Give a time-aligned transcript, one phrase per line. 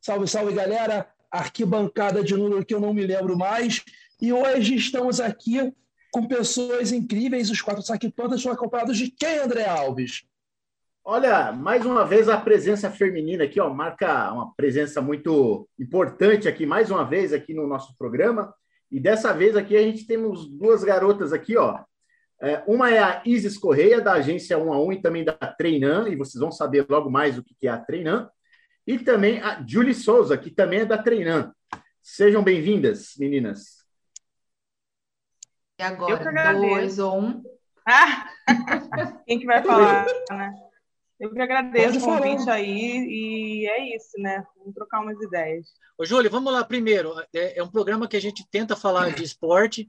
[0.00, 1.08] Salve, salve, galera.
[1.30, 3.84] Arquibancada de número que eu não me lembro mais.
[4.20, 5.72] E hoje estamos aqui
[6.10, 7.50] com pessoas incríveis.
[7.50, 10.22] Os quatro saquitotas estão acompanhados de quem, André Alves?
[11.04, 16.66] Olha, mais uma vez a presença feminina aqui, ó, marca uma presença muito importante aqui,
[16.66, 18.52] mais uma vez aqui no nosso programa.
[18.90, 21.82] E dessa vez aqui a gente temos duas garotas aqui, ó.
[22.40, 26.08] É, uma é a Isis Correia, da agência 1 a 1 e também da Treinan,
[26.08, 28.28] e vocês vão saber logo mais o que é a Treinan.
[28.88, 31.54] E também a Julie Souza, que também é da Treinan.
[32.02, 33.84] Sejam bem-vindas, meninas.
[35.78, 37.42] E agora, dois ou um?
[37.86, 38.30] Ah!
[39.28, 40.54] Quem que vai falar, né?
[41.20, 44.42] Eu que agradeço o convite aí e é isso, né?
[44.56, 45.66] Vamos trocar umas ideias.
[45.98, 47.12] Ô, Júlio, vamos lá primeiro.
[47.34, 49.86] É, é, um programa que a gente tenta falar de esporte.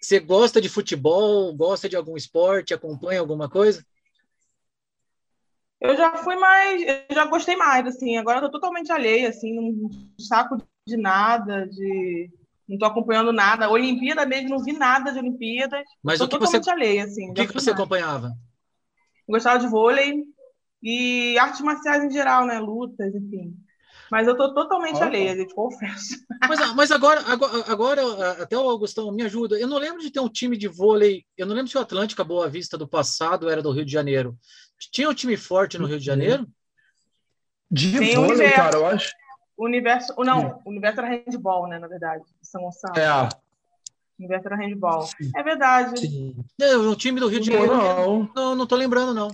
[0.00, 1.54] Você gosta de futebol?
[1.54, 2.72] Gosta de algum esporte?
[2.72, 3.84] Acompanha alguma coisa?
[5.84, 8.16] Eu já fui mais, eu já gostei mais, assim.
[8.16, 10.56] Agora eu tô totalmente alheia, assim, não saco
[10.88, 12.30] de nada, de
[12.66, 13.68] não tô acompanhando nada.
[13.68, 15.84] Olimpíada mesmo, não vi nada de Olimpíadas.
[16.02, 17.30] Mas tô o que totalmente você, alheia, assim.
[17.30, 17.80] O que, que você mais.
[17.80, 18.32] acompanhava?
[19.28, 20.24] Gostava de vôlei,
[20.82, 22.58] e artes marciais em geral, né?
[22.58, 23.54] Lutas, enfim.
[24.10, 25.06] Mas eu tô totalmente Opa.
[25.06, 26.16] alheia, gente, confesso.
[26.46, 29.58] Mas, mas agora, agora, agora, até o Augustão me ajuda.
[29.58, 31.24] Eu não lembro de ter um time de vôlei.
[31.36, 34.36] Eu não lembro se o Atlântica Boa Vista do passado era do Rio de Janeiro.
[34.90, 36.46] Tinha um time forte no Rio de Janeiro?
[37.70, 39.12] De Tem vôlei, universo, cara, eu acho.
[39.56, 40.14] O universo.
[40.18, 41.78] Não, o universo era handball, né?
[41.78, 42.98] Na verdade, de São Gonçalo.
[42.98, 43.22] É.
[43.22, 43.28] O
[44.20, 45.02] universo era handball.
[45.02, 45.30] Sim.
[45.34, 46.00] É verdade.
[46.00, 46.36] Sim.
[46.58, 47.74] Não, o time do Rio de Janeiro.
[47.74, 49.30] Não, não, não tô lembrando, não.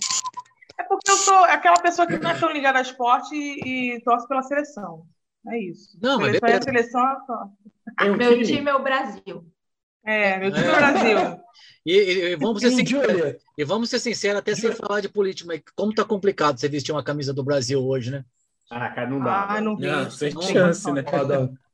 [0.78, 4.00] É porque eu sou aquela pessoa que não é tão ligada ao esporte e, e
[4.00, 5.06] torce pela seleção.
[5.48, 5.98] É isso.
[6.00, 7.02] Não, mas é a seleção,
[8.02, 9.44] eu Meu time é o Brasil.
[10.04, 11.40] É, meu time é, é Brasil.
[11.84, 15.62] E, e, vamos ser sinceros, e vamos ser sinceros, até sem falar de política, mas
[15.74, 18.22] como tá complicado você vestir uma camisa do Brasil hoje, né?
[18.70, 19.46] Ah, cara, não dá.
[19.48, 21.02] Ah, não, não, sem chance, né?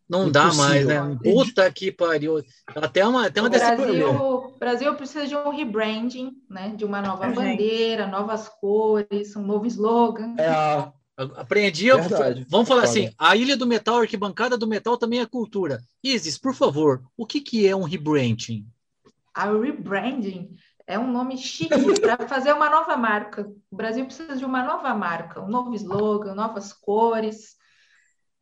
[0.08, 1.18] Não dá mais, né?
[1.22, 2.40] Puta que pariu.
[2.68, 6.72] Até uma, até uma o Brasil, o Brasil precisa de um rebranding, né?
[6.76, 8.12] De uma nova é, bandeira, gente.
[8.12, 10.36] novas cores, um novo slogan.
[10.38, 11.90] É, Aprendi.
[11.90, 12.46] Verdade.
[12.48, 15.80] Vamos falar assim: a Ilha do Metal, a arquibancada do metal também é cultura.
[16.02, 18.66] Isis, por favor, o que, que é um rebranding?
[19.34, 20.54] A rebranding
[20.86, 21.68] é um nome chique
[22.00, 23.50] para fazer uma nova marca.
[23.70, 27.56] O Brasil precisa de uma nova marca, um novo slogan, novas cores.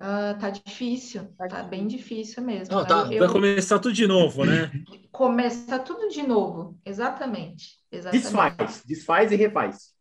[0.01, 2.75] Uh, tá difícil, tá, tá bem difícil mesmo.
[2.75, 4.71] Não, tá, eu, vai começar tudo de novo, né?
[5.13, 7.79] Começar tudo de novo, exatamente.
[7.93, 8.25] exatamente.
[8.25, 9.94] Desfaz, desfaz e refaz.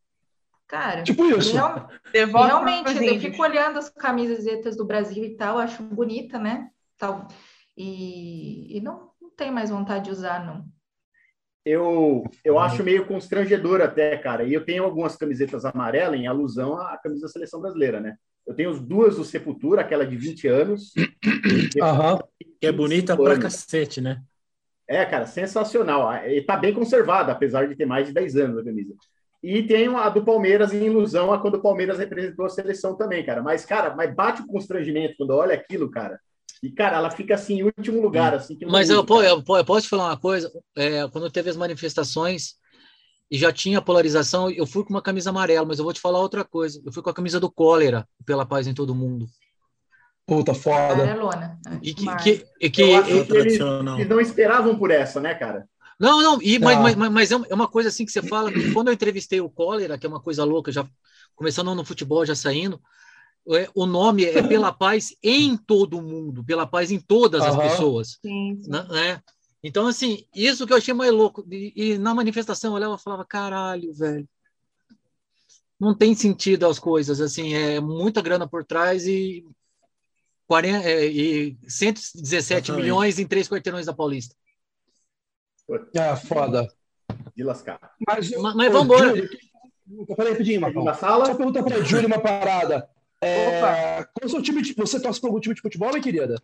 [0.68, 1.54] Cara, tipo isso.
[1.54, 6.70] Real, realmente, eu fico olhando as camisetas do Brasil e tal, acho bonita, né?
[6.98, 7.28] Tal,
[7.76, 10.66] e, e não, não tenho mais vontade de usar, não.
[11.66, 14.44] Eu, eu acho meio constrangedor até, cara.
[14.44, 18.18] E eu tenho algumas camisetas amarelas em alusão à camisa da seleção brasileira, né?
[18.46, 20.94] Eu tenho duas do Sepultura, aquela de 20 anos.
[21.76, 22.20] Uhum.
[22.60, 24.22] Que é bonita pra cacete, né?
[24.88, 26.14] É, cara, sensacional.
[26.28, 28.94] E tá bem conservada, apesar de ter mais de 10 anos a camisa.
[29.44, 33.26] E tem a do Palmeiras em ilusão a quando o Palmeiras representou a seleção também,
[33.26, 33.44] cara.
[33.44, 36.18] Mas, cara, mas bate o constrangimento quando olha aquilo, cara.
[36.62, 38.34] E, cara, ela fica assim em último lugar.
[38.34, 40.50] Assim, mas eu, pô, eu, eu, posso te falar uma coisa?
[40.78, 42.56] É, quando teve as manifestações,
[43.30, 46.20] e já tinha polarização, eu fui com uma camisa amarela, mas eu vou te falar
[46.20, 46.82] outra coisa.
[46.86, 49.26] Eu fui com a camisa do cólera, pela paz em todo mundo.
[50.26, 51.04] Puta, foda.
[51.04, 51.60] Amarelona.
[51.82, 55.68] E que, que, e que, e, eles, eles, não esperavam por essa, né, cara?
[56.00, 58.88] Não, não, e, mas, mas, mas, é, é uma coisa assim que você fala, quando
[58.88, 60.88] eu entrevistei o cólera, que é uma coisa louca, já
[61.36, 62.82] começando no futebol, já saindo,
[63.50, 67.48] é, o nome é pela paz em todo o mundo, pela paz em todas uhum.
[67.50, 68.20] as pessoas.
[68.22, 68.70] Sim, sim.
[68.70, 69.22] Né?
[69.62, 71.46] Então, assim, isso que eu achei mais louco.
[71.52, 74.28] E, e na manifestação eu olhava e falava, caralho, velho.
[75.80, 79.46] Não tem sentido as coisas, assim, é muita grana por trás e,
[80.48, 84.36] 40, é, e 117 milhões em três quarteirões da Paulista.
[85.96, 86.68] É, foda.
[87.36, 87.80] De lascar.
[88.06, 89.14] Mas, mas, mas vamos embora.
[90.16, 90.84] Peraí, rapidinho, Marcão.
[90.84, 91.26] Na sala?
[91.26, 92.90] Só pergunta para a Júlia uma parada.
[93.22, 96.02] É, qual é o seu time de, você torce para algum time de futebol, minha
[96.02, 96.42] querida?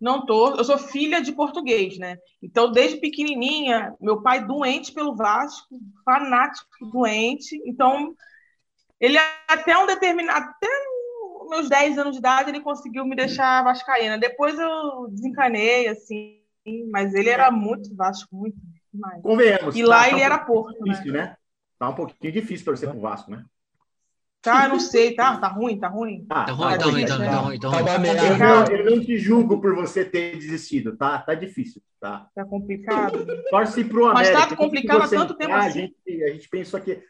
[0.00, 0.56] Não tô.
[0.56, 2.18] Eu sou filha de português, né?
[2.42, 7.60] Então, desde pequenininha, meu pai doente pelo Vasco, fanático doente.
[7.64, 8.14] Então,
[9.00, 10.68] ele até um determinado, até
[11.48, 14.18] meus 10 anos de idade, ele conseguiu me deixar vascaína.
[14.18, 16.41] Depois eu desencanei, assim,
[16.90, 18.56] mas ele era muito Vasco, muito
[18.92, 19.22] demais.
[19.22, 19.74] Convenhamos.
[19.74, 21.20] E lá tá, ele tá um era Porto, difícil, né?
[21.20, 21.36] né?
[21.78, 23.44] Tá um pouquinho difícil torcer pro Vasco, né?
[24.42, 25.36] Tá, não sei, tá?
[25.36, 26.26] Tá ruim, tá ruim?
[26.28, 27.58] Ah, tá ruim, tá ruim, tá ruim, tá ruim.
[27.60, 27.84] Tá ruim.
[27.84, 31.20] Tá eu, não, eu não te julgo por você ter desistido, tá?
[31.20, 32.26] Tá difícil, tá?
[32.34, 33.24] Tá complicado.
[33.50, 34.34] Torce pro América.
[34.34, 35.66] Mas tá complicado há tanto tempo assim.
[35.66, 37.00] A gente, a gente pensou que...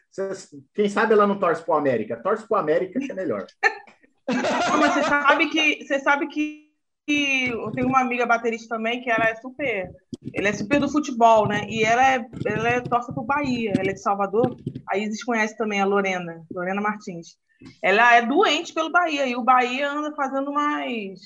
[0.75, 2.17] Quem sabe ela não torce pro América.
[2.17, 3.47] Torce pro América que é melhor.
[4.25, 6.62] Não, mas você sabe que você sabe que
[7.07, 9.91] eu tenho uma amiga baterista também que ela é super,
[10.33, 11.65] ela é super do futebol, né?
[11.69, 14.55] E ela é, ela é torce pro Bahia, ela é de Salvador.
[14.89, 17.37] A Isis conhece também a Lorena, Lorena Martins.
[17.81, 21.19] Ela é doente pelo Bahia e o Bahia anda fazendo umas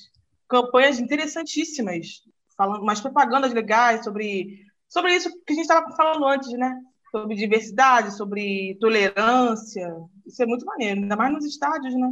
[0.47, 2.21] campanhas interessantíssimas,
[2.55, 6.79] falando umas propagandas legais sobre sobre isso que a gente estava falando antes, né?
[7.11, 9.93] Sobre diversidade, sobre tolerância.
[10.25, 12.09] Isso é muito maneiro, ainda mais nos estádios, né?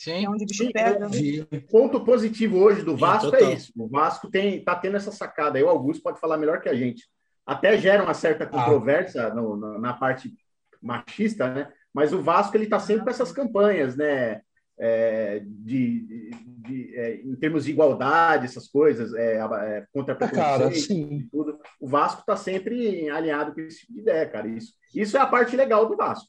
[0.00, 0.24] Sim.
[0.24, 1.10] É onde o bicho pega.
[1.10, 1.46] Né?
[1.52, 3.70] O ponto positivo hoje do Vasco é isso.
[3.76, 5.58] O Vasco tem, tá tendo essa sacada.
[5.58, 7.06] Aí o Augusto pode falar melhor que a gente.
[7.44, 8.46] Até gera uma certa ah.
[8.46, 9.34] controvérsia ah.
[9.34, 10.32] no, no, na parte
[10.80, 11.70] machista, né?
[11.92, 14.40] Mas o Vasco ele está sempre com essas campanhas, né?
[14.78, 20.30] É, de, de, de é, em termos de igualdade, essas coisas, é, é contra a
[20.30, 21.28] cara, sim.
[21.30, 21.60] tudo.
[21.78, 24.48] O Vasco está sempre alinhado com esse tipo de ideia, cara.
[24.48, 26.26] Isso, isso é a parte legal do Vasco.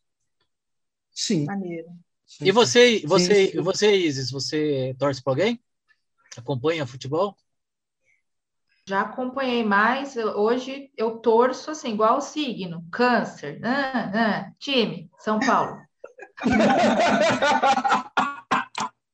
[1.13, 1.45] Sim.
[1.45, 1.88] Maneiro.
[2.31, 3.62] Sim, e você, você, sim, sim.
[3.62, 5.60] você, Isis, você torce para alguém?
[6.38, 7.36] Acompanha futebol?
[8.88, 10.16] Já acompanhei mais.
[10.16, 15.81] Hoje eu torço assim, igual o signo, câncer, ah, ah, time, São Paulo.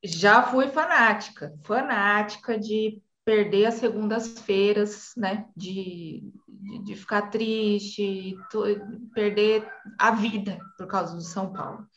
[0.03, 5.47] Já fui fanática, fanática de perder as segundas-feiras, né?
[5.57, 8.37] De, de, de, ficar triste,
[9.13, 9.67] perder
[9.97, 11.87] a vida por causa do São Paulo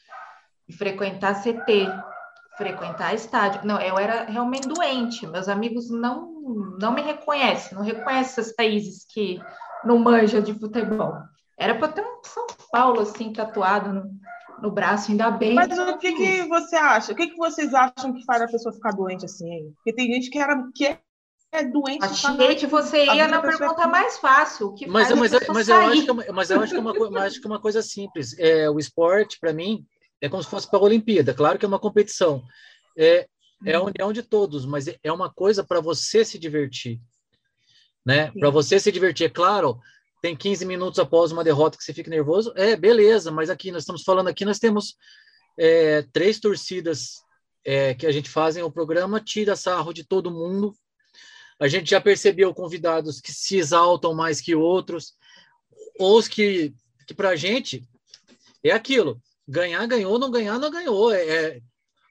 [0.70, 1.88] frequentar CT,
[2.56, 3.62] frequentar estádio.
[3.64, 5.26] Não, eu era realmente doente.
[5.26, 6.30] Meus amigos não
[6.80, 9.40] não me reconhecem, não reconhecem essas países que
[9.84, 11.14] não manjam de futebol.
[11.56, 14.10] Era para ter um São Paulo assim tatuado no,
[14.62, 15.54] no braço, ainda bem.
[15.54, 17.12] Mas o que, que você acha?
[17.12, 19.72] O que, que vocês acham que faz a pessoa ficar doente assim?
[19.76, 20.98] Porque tem gente que era que é
[21.52, 22.04] é doente.
[22.04, 24.72] Achei que você ia na pergunta mais fácil.
[24.72, 27.40] Que mas, mas, mas, eu acho que, é mas eu acho que é uma, acho
[27.40, 28.38] que é uma coisa simples.
[28.38, 29.84] É, o esporte, para mim,
[30.20, 31.32] é como se fosse para a Olimpíada.
[31.32, 32.44] Claro que é uma competição.
[32.96, 33.26] É,
[33.64, 33.86] é a uhum.
[33.86, 37.00] união de todos, mas é uma coisa para você se divertir.
[38.04, 38.30] Né?
[38.32, 39.78] Para você se divertir, é claro,
[40.22, 43.82] tem 15 minutos após uma derrota que você fica nervoso, é beleza, mas aqui nós
[43.82, 44.96] estamos falando aqui, nós temos
[45.58, 47.22] é, três torcidas
[47.64, 50.74] é, que a gente fazem o programa, tira sarro de todo mundo.
[51.58, 55.14] A gente já percebeu convidados que se exaltam mais que outros,
[55.98, 56.74] ou os que,
[57.06, 57.86] que para a gente
[58.64, 59.20] é aquilo
[59.50, 61.12] ganhar, ganhou, não ganhar, não ganhou.
[61.12, 61.60] É, é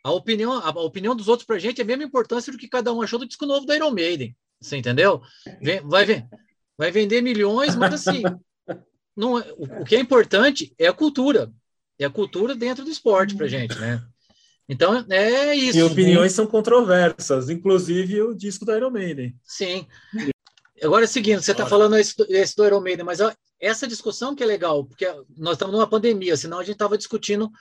[0.03, 2.67] a opinião, a, opinião dos outros para a gente é a mesma importância do que
[2.67, 4.35] cada um achou do disco novo da Iron Maiden.
[4.61, 5.21] Você entendeu?
[5.61, 6.27] Vem, vai,
[6.77, 8.23] vai vender milhões, mas assim,
[9.15, 11.51] não, é, o, o, que é importante é a cultura.
[11.97, 14.01] É a cultura dentro do esporte para gente, né?
[14.67, 15.77] Então, é isso.
[15.77, 19.35] E opiniões são controversas, inclusive o disco da Iron Maiden.
[19.43, 19.87] Sim.
[20.81, 23.19] Agora, seguindo, você está falando esse, esse do Iron Maiden, mas
[23.59, 25.05] essa discussão que é legal, porque
[25.37, 27.51] nós estamos numa pandemia, senão a gente estava discutindo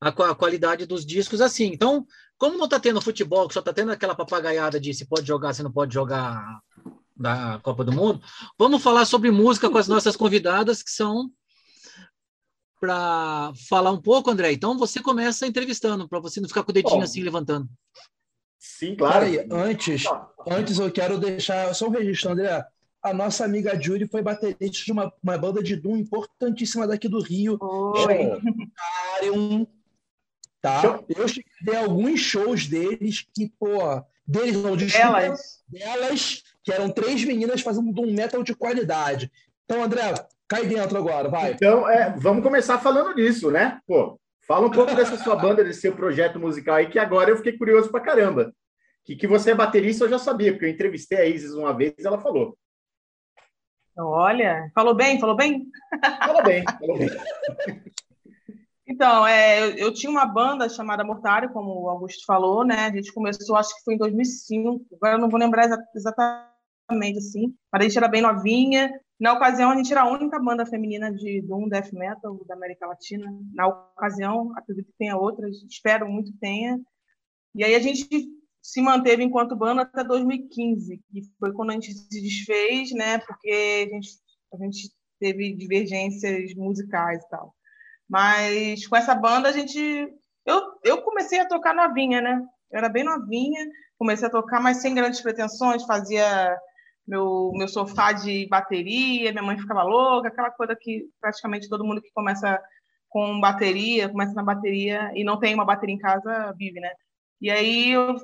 [0.00, 1.66] a, a, qualidade dos discos assim.
[1.66, 2.06] Então,
[2.38, 5.52] como não está tendo futebol, que só está tendo aquela papagaiada de se pode jogar,
[5.52, 6.60] se não pode jogar
[7.14, 8.20] da Copa do Mundo,
[8.58, 11.30] vamos falar sobre música com as nossas convidadas, que são
[12.80, 14.52] para falar um pouco, André.
[14.52, 17.68] Então, você começa entrevistando, para você não ficar com o dedinho Bom, assim levantando.
[18.58, 19.24] Sim, claro.
[19.24, 20.02] Aí, antes,
[20.48, 22.64] antes eu quero deixar só um registro, André
[23.02, 27.20] a nossa amiga Julie foi baterista de uma, uma banda de Doom importantíssima daqui do
[27.20, 27.58] Rio.
[27.60, 28.40] Oi.
[29.16, 29.66] Carium,
[30.60, 31.00] tá?
[31.08, 33.78] Eu cheguei alguns shows deles que, pô,
[34.26, 35.64] deles não, desculpa, delas.
[35.66, 39.30] delas, que eram três meninas fazendo um metal de qualidade.
[39.64, 40.14] Então, André,
[40.46, 41.52] cai dentro agora, vai.
[41.52, 43.80] Então, é, vamos começar falando disso, né?
[43.84, 47.36] Pô, fala um pouco dessa sua banda, desse seu projeto musical aí, que agora eu
[47.36, 48.54] fiquei curioso pra caramba.
[49.04, 51.94] Que, que você é baterista, eu já sabia, porque eu entrevistei a Isis uma vez
[51.98, 52.56] e ela falou.
[53.96, 55.66] Olha, falou bem, falou bem?
[56.18, 57.08] Falou bem, falou bem.
[58.86, 62.86] Então, é, eu, eu, tinha uma banda chamada Mortário, como o Augusto falou, né?
[62.86, 67.54] A gente começou, acho que foi em 2005, agora eu não vou lembrar exatamente assim,
[67.72, 68.92] mas a gente era bem novinha.
[69.20, 72.86] Na ocasião, a gente era a única banda feminina de Doom Death Metal da América
[72.86, 73.26] Latina.
[73.54, 76.78] Na ocasião, acredito que tenha outras, espero muito que tenha.
[77.54, 78.08] E aí a gente
[78.62, 83.18] se manteve enquanto banda até 2015, que foi quando a gente se desfez, né?
[83.18, 84.10] Porque a gente,
[84.54, 87.52] a gente teve divergências musicais e tal.
[88.08, 90.08] Mas com essa banda a gente.
[90.46, 92.40] Eu, eu comecei a tocar novinha, né?
[92.70, 93.66] Eu era bem novinha,
[93.98, 96.56] comecei a tocar, mas sem grandes pretensões, fazia
[97.06, 102.00] meu, meu sofá de bateria, minha mãe ficava louca, aquela coisa que praticamente todo mundo
[102.00, 102.60] que começa
[103.08, 106.90] com bateria, começa na bateria e não tem uma bateria em casa, vive, né?
[107.40, 108.16] E aí eu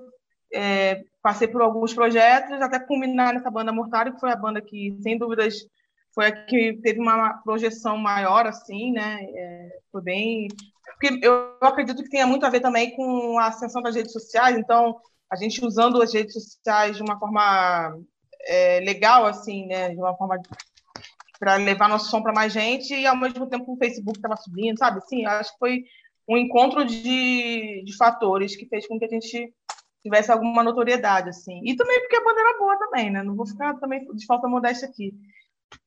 [0.53, 4.97] é, passei por alguns projetos, até culminar nessa banda Mortário, que foi a banda que,
[5.03, 5.67] sem dúvidas,
[6.15, 9.19] foi a que teve uma projeção maior, assim, né?
[9.23, 10.49] É, foi bem
[10.99, 14.59] porque eu acredito que tenha muito a ver também com a ascensão das redes sociais,
[14.59, 14.97] então
[15.31, 17.97] a gente usando as redes sociais de uma forma
[18.47, 20.41] é, legal, assim, né, de uma forma
[21.39, 24.77] para levar nosso som para mais gente e ao mesmo tempo o Facebook estava subindo,
[24.77, 25.01] sabe?
[25.03, 25.85] Sim, acho que foi
[26.29, 29.55] um encontro de, de fatores que fez com que a gente
[30.09, 31.61] tivesse alguma notoriedade, assim.
[31.65, 33.23] E também porque a banda era boa também, né?
[33.23, 35.15] Não vou ficar também de falta modéstia aqui.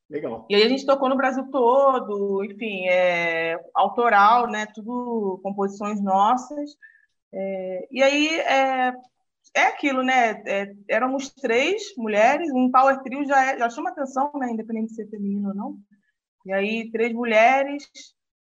[0.10, 0.46] Legal.
[0.50, 4.66] E aí a gente tocou no Brasil todo, enfim, é, autoral, né?
[4.68, 6.72] Tudo composições nossas.
[7.34, 8.94] É, e aí é,
[9.56, 10.44] é aquilo, né?
[10.46, 14.52] É, éramos três mulheres, um power trio já, é, já chama atenção, né?
[14.52, 15.78] Independente de ser feminino ou não.
[16.46, 17.90] E aí três mulheres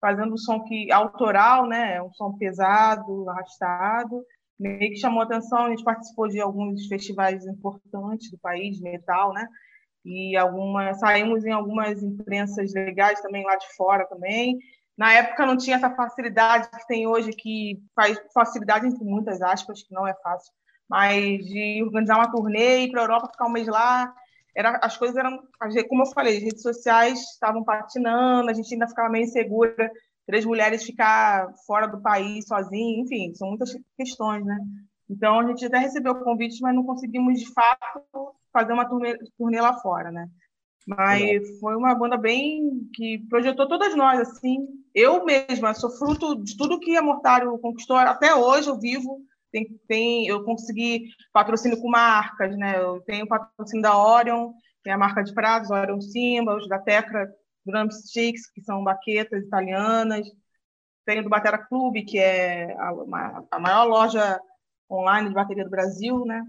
[0.01, 2.01] fazendo um som que autoral, né?
[2.01, 4.25] Um som pesado, arrastado
[4.59, 5.65] meio que chamou atenção.
[5.65, 9.47] A gente participou de alguns festivais importantes do país, metal, né?
[10.05, 14.57] E algumas saímos em algumas imprensas legais também lá de fora também.
[14.97, 19.81] Na época não tinha essa facilidade que tem hoje, que faz facilidade entre muitas aspas,
[19.81, 20.53] que não é fácil,
[20.87, 24.13] mas de organizar uma turnê e ir para a Europa ficar um mês lá.
[24.55, 25.39] Era, as coisas eram,
[25.89, 29.89] como eu falei, as redes sociais estavam patinando, a gente ainda ficava meio insegura
[30.25, 34.57] três mulheres ficar fora do país sozinha, enfim, são muitas questões, né?
[35.09, 39.59] Então a gente até recebeu convites, mas não conseguimos de fato fazer uma turnê, turnê
[39.61, 40.27] lá fora, né?
[40.85, 44.67] Mas foi uma banda bem que projetou todas nós, assim.
[44.93, 47.95] Eu mesma sou fruto de tudo que a Mortário conquistou.
[47.95, 49.21] Até hoje eu vivo.
[49.51, 52.81] Tem, tem, eu consegui patrocínio com marcas, né?
[52.81, 54.51] Eu tenho patrocínio da Orion,
[54.83, 57.31] que é a marca de pratos, Orion Simba, os da Tecra,
[57.65, 60.27] drumsticks, que são baquetas italianas.
[61.05, 64.39] Tem do Batera Clube, que é a, a maior loja
[64.89, 66.45] online de bateria do Brasil, né?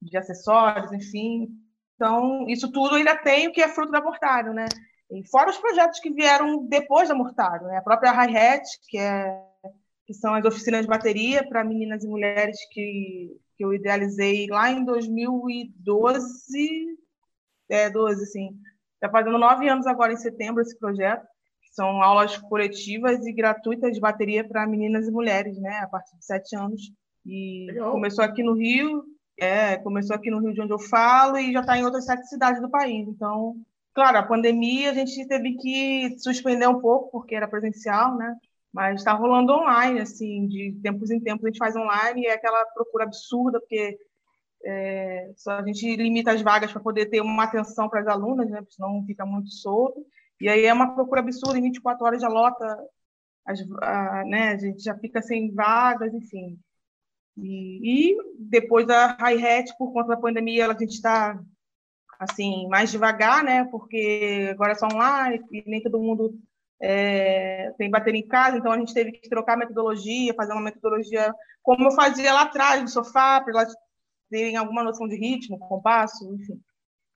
[0.00, 1.48] De acessórios, enfim.
[1.94, 4.66] Então, isso tudo ainda tem o que é fruto da Mortário, né?
[5.10, 7.76] E fora os projetos que vieram depois da Mortário, né?
[7.76, 9.42] A própria Hi-Hat, que, é,
[10.06, 14.70] que são as oficinas de bateria para meninas e mulheres que, que eu idealizei lá
[14.70, 16.98] em 2012,
[17.68, 18.58] é, 12, sim,
[18.94, 21.26] Está fazendo nove anos agora em setembro esse projeto.
[21.72, 26.24] São aulas coletivas e gratuitas de bateria para meninas e mulheres, né, a partir de
[26.24, 26.92] sete anos.
[27.26, 27.90] E Legal.
[27.92, 29.04] começou aqui no Rio,
[29.38, 32.28] é, começou aqui no Rio de onde eu falo e já está em outras sete
[32.28, 33.08] cidades do país.
[33.08, 33.56] Então,
[33.92, 38.36] claro, a pandemia a gente teve que suspender um pouco porque era presencial, né?
[38.72, 42.34] Mas está rolando online, assim, de tempos em tempos a gente faz online e é
[42.34, 43.98] aquela procura absurda porque
[44.64, 48.48] é, só a gente limita as vagas para poder ter uma atenção para as alunas,
[48.48, 48.62] né?
[48.70, 50.04] senão fica muito solto.
[50.40, 52.78] E aí é uma procura absurda, em 24 horas já lota,
[53.46, 54.52] as, a, né?
[54.52, 56.58] a gente já fica sem vagas, enfim.
[57.36, 61.38] E, e depois a hi-hat, por conta da pandemia, a gente está
[62.18, 63.64] assim, mais devagar, né?
[63.64, 66.38] Porque agora é só online e nem todo mundo
[66.80, 71.34] é, tem bateria em casa, então a gente teve que trocar metodologia, fazer uma metodologia
[71.62, 73.66] como eu fazia lá atrás, no sofá, para
[74.30, 76.60] terem alguma noção de ritmo, compasso, enfim,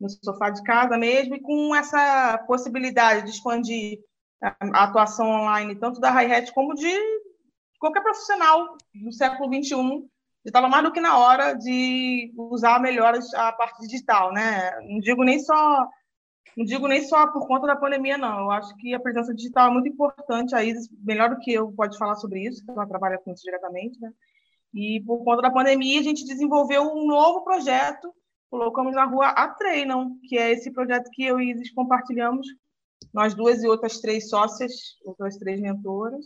[0.00, 3.98] no sofá de casa mesmo, e com essa possibilidade de expandir
[4.40, 6.94] a atuação online, tanto da hi-hat como de
[7.78, 10.08] qualquer profissional do século XXI,
[10.44, 14.78] estava mais do que na hora de usar melhor a parte digital, né?
[14.82, 15.88] Não digo nem só
[16.56, 18.40] não digo nem só por conta da pandemia, não.
[18.40, 20.56] Eu acho que a presença digital é muito importante.
[20.56, 24.00] A Isis, melhor do que eu, pode falar sobre isso, ela trabalha com isso diretamente,
[24.00, 24.12] né?
[24.74, 28.12] E por conta da pandemia, a gente desenvolveu um novo projeto,
[28.50, 32.46] colocamos na rua a Treinam, que é esse projeto que eu e Isis compartilhamos,
[33.12, 34.72] nós duas e outras três sócias,
[35.04, 36.24] outras três mentoras.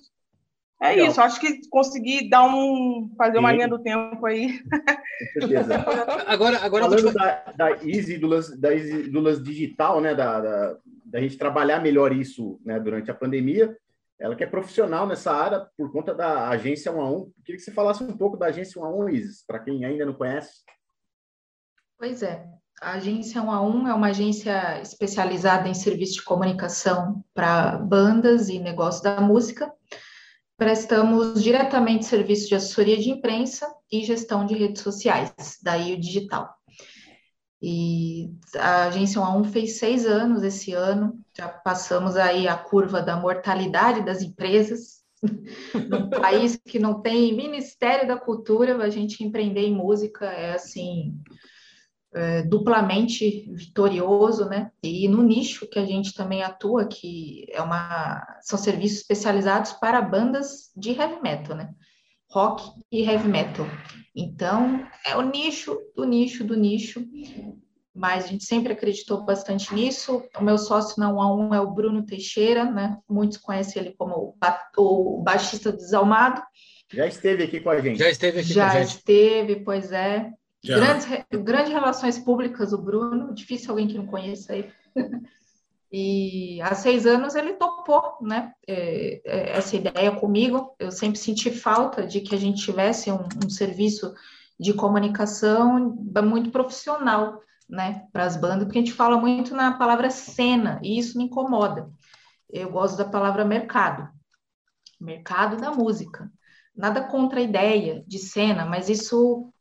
[0.83, 1.07] É Legal.
[1.07, 3.15] isso, acho que consegui dar um.
[3.17, 3.55] fazer uma Sim.
[3.55, 4.59] linha do tempo aí.
[4.65, 5.77] Com certeza.
[6.27, 10.13] agora, agora Falando da, da Easy, do lance, da Easy, do lance digital, né?
[10.13, 13.77] Da, da, da gente trabalhar melhor isso né, durante a pandemia
[14.23, 17.33] ela que é profissional nessa área por conta da agência 1 a 1.
[17.45, 20.07] Queria que você falasse um pouco da agência 1 a 1, Isis, para quem ainda
[20.07, 20.63] não conhece.
[21.99, 22.47] Pois é.
[22.81, 28.49] A agência 1 a 1 é uma agência especializada em serviço de comunicação para bandas
[28.49, 29.73] e negócio da música.
[30.57, 36.49] Prestamos diretamente serviço de assessoria de imprensa e gestão de redes sociais, daí o digital.
[37.63, 42.57] E a agência 1 a 1 fez seis anos esse ano, já passamos aí a
[42.57, 45.03] curva da mortalidade das empresas.
[45.89, 51.15] Num país que não tem Ministério da Cultura, a gente empreender em música é assim
[52.13, 54.71] é, duplamente vitorioso, né?
[54.83, 60.03] E no nicho que a gente também atua, que é uma são serviços especializados para
[60.03, 61.73] bandas de heavy metal, né?
[62.33, 63.67] Rock e heavy metal.
[64.17, 67.05] Então, é o nicho do nicho do nicho.
[67.95, 70.23] mas a gente sempre acreditou bastante nisso.
[70.39, 72.99] O meu sócio na 1 a 1 é o Bruno Teixeira, né?
[73.09, 74.35] Muitos conhecem ele como
[74.77, 76.43] o, o baixista do Desalmado.
[76.93, 77.99] Já esteve aqui com a gente.
[77.99, 78.97] Já esteve aqui Já com a gente.
[78.97, 80.31] esteve, pois é.
[80.65, 80.77] Já.
[80.77, 81.07] Grandes,
[81.43, 83.35] grandes relações públicas, o Bruno.
[83.35, 84.73] Difícil alguém que não conheça ele.
[85.93, 88.55] E há seis anos ele topou, né?
[88.67, 90.75] é, é, essa ideia comigo.
[90.79, 94.15] Eu sempre senti falta de que a gente tivesse um, um serviço
[94.59, 95.95] de comunicação
[96.25, 98.07] muito profissional, né?
[98.11, 101.91] Para as bandas, porque a gente fala muito na palavra cena e isso me incomoda.
[102.49, 104.09] Eu gosto da palavra mercado,
[105.01, 106.31] mercado da música.
[106.75, 109.53] Nada contra a ideia de cena, mas isso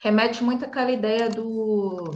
[0.00, 2.10] remete muito àquela ideia do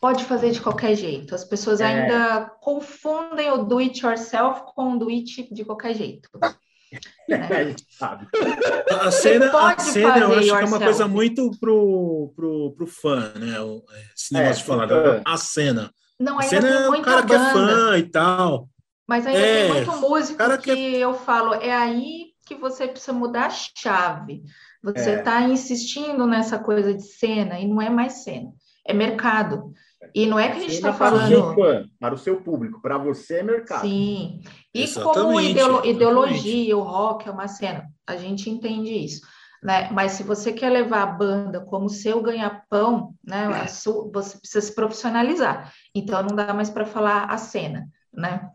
[0.00, 1.34] pode fazer de qualquer jeito.
[1.34, 1.86] As pessoas É.
[1.86, 6.28] ainda confundem o do it yourself com o do it de qualquer jeito.
[7.30, 8.26] a gente sabe.
[9.02, 10.84] A cena, a cena eu acho que é uma yourself.
[10.84, 13.60] coisa muito pro, pro, pro fã, né?
[13.60, 13.82] O-
[14.16, 15.22] Esse É, negócio de falar, fã.
[15.24, 15.90] a cena.
[16.18, 17.52] Não, A ainda cena tem é o cara que é banda.
[17.52, 18.68] fã e tal.
[19.06, 22.88] Mas ainda É, tem muito músico cara que, que eu falo, é aí que você
[22.88, 24.42] precisa mudar a chave.
[24.82, 25.18] Você É.
[25.18, 28.50] está insistindo nessa coisa de cena e não é mais cena,
[28.86, 29.72] é mercado.
[30.14, 31.90] E não é que a gente está Cena para o falando.
[31.98, 33.82] para o seu público, para você é mercado.
[33.82, 34.40] Sim.
[34.74, 35.90] E como Exatamente, ideolo- exatamente.
[35.96, 39.20] ideologia, o rock é uma cena, a gente entende isso.
[39.62, 39.90] Né?
[39.90, 43.48] Mas se você quer levar a banda como seu ganha-pão, né?
[44.12, 45.72] você precisa se profissionalizar.
[45.92, 48.48] Então não dá mais para falar a cena, né?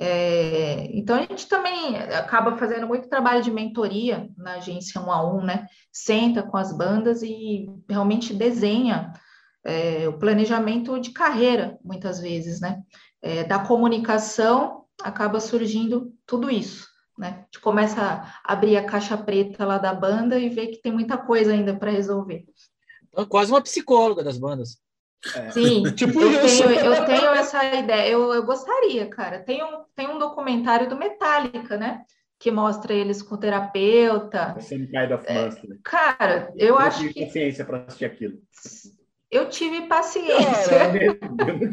[0.00, 5.24] É, então a gente também acaba fazendo muito trabalho de mentoria na agência um a
[5.28, 5.66] um, né?
[5.92, 9.12] Senta com as bandas e realmente desenha
[9.68, 12.82] é, o planejamento de carreira, muitas vezes, né?
[13.20, 17.28] É, da comunicação acaba surgindo tudo isso, né?
[17.28, 20.90] A gente começa a abrir a caixa preta lá da banda e ver que tem
[20.90, 22.46] muita coisa ainda para resolver.
[23.08, 24.78] Então, quase uma psicóloga das bandas.
[25.52, 26.62] Sim, Tipo eu isso.
[26.66, 29.40] tenho, eu tenho essa ideia, eu, eu gostaria, cara.
[29.40, 32.04] Tem um, tem um documentário do Metallica, né?
[32.38, 34.56] Que mostra eles com o terapeuta.
[34.60, 35.78] Some Kind of Monster.
[35.82, 38.38] Cara, eu não acho tive que paciência para assistir aquilo.
[39.30, 41.18] Eu tive paciência.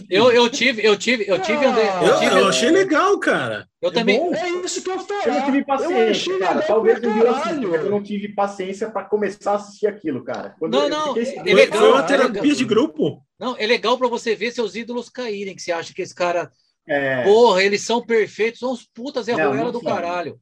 [0.09, 3.67] Eu, eu tive, eu tive, eu tive, André, eu Eu, tive, eu achei legal, cara.
[3.81, 4.19] eu também.
[4.19, 4.33] bom.
[4.35, 5.21] É isso que eu falo.
[5.25, 6.61] Eu não tive paciência, cara.
[6.61, 10.53] Talvez eu eu eu não tive paciência para começar a assistir aquilo, cara.
[10.59, 12.57] Quando Não, eu não, fiquei- Foi, legal, foi uma é terapia legal.
[12.57, 13.21] de grupo.
[13.39, 16.49] Não, é legal para você ver seus ídolos caírem, que você acha que esse cara,
[16.87, 20.39] É, porra, eles são perfeitos, são uns putas Zé Não, Ruela não do caralho.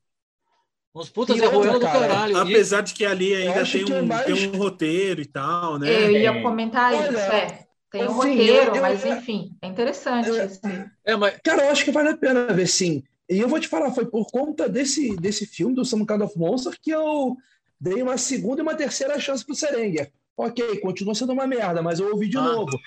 [0.95, 2.37] Uns putas Ruela do cara, caralho.
[2.37, 5.25] E- Apesar de que ali ainda tem que um, é mais- tem um roteiro e
[5.25, 5.91] tal, né?
[6.05, 6.41] Eu ia É.
[6.41, 7.63] comentar isso, Olha, é.
[7.91, 10.27] Tem um assim, roteiro, eu- eu- mas enfim, é interessante.
[10.29, 10.59] eu- esse-
[11.05, 13.03] É, mas Cara, eu acho que vale a pena ver sim.
[13.29, 16.37] E eu vou te falar, foi por conta desse, desse filme, do Some Kind of
[16.37, 17.35] Monster, que eu
[17.79, 20.11] dei uma segunda e uma terceira chance pro Serenger.
[20.37, 22.41] Ok, continua sendo uma merda, mas eu ouvi de Ah.
[22.41, 22.77] novo.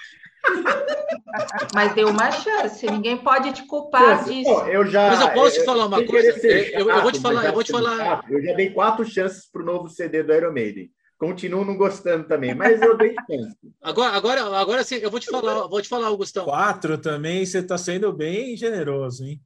[1.75, 4.51] Mas deu uma chance, ninguém pode te culpar Pô, disso.
[4.69, 5.09] eu já.
[5.11, 6.33] Mas eu posso te falar uma coisa?
[6.39, 8.71] ser Eu- eu- vou te chato, falar- eu vou te falar- chato, eu já dei
[8.71, 10.91] quatro chances pro novo CD do Iron Maiden.
[11.19, 13.57] Continuo não gostando também, mas eu dei chance.
[13.83, 16.45] agora, agora, agora sim, eu vou te falar, vou te falar, Augustão.
[16.45, 19.41] Quatro também, você está sendo bem generoso, hein?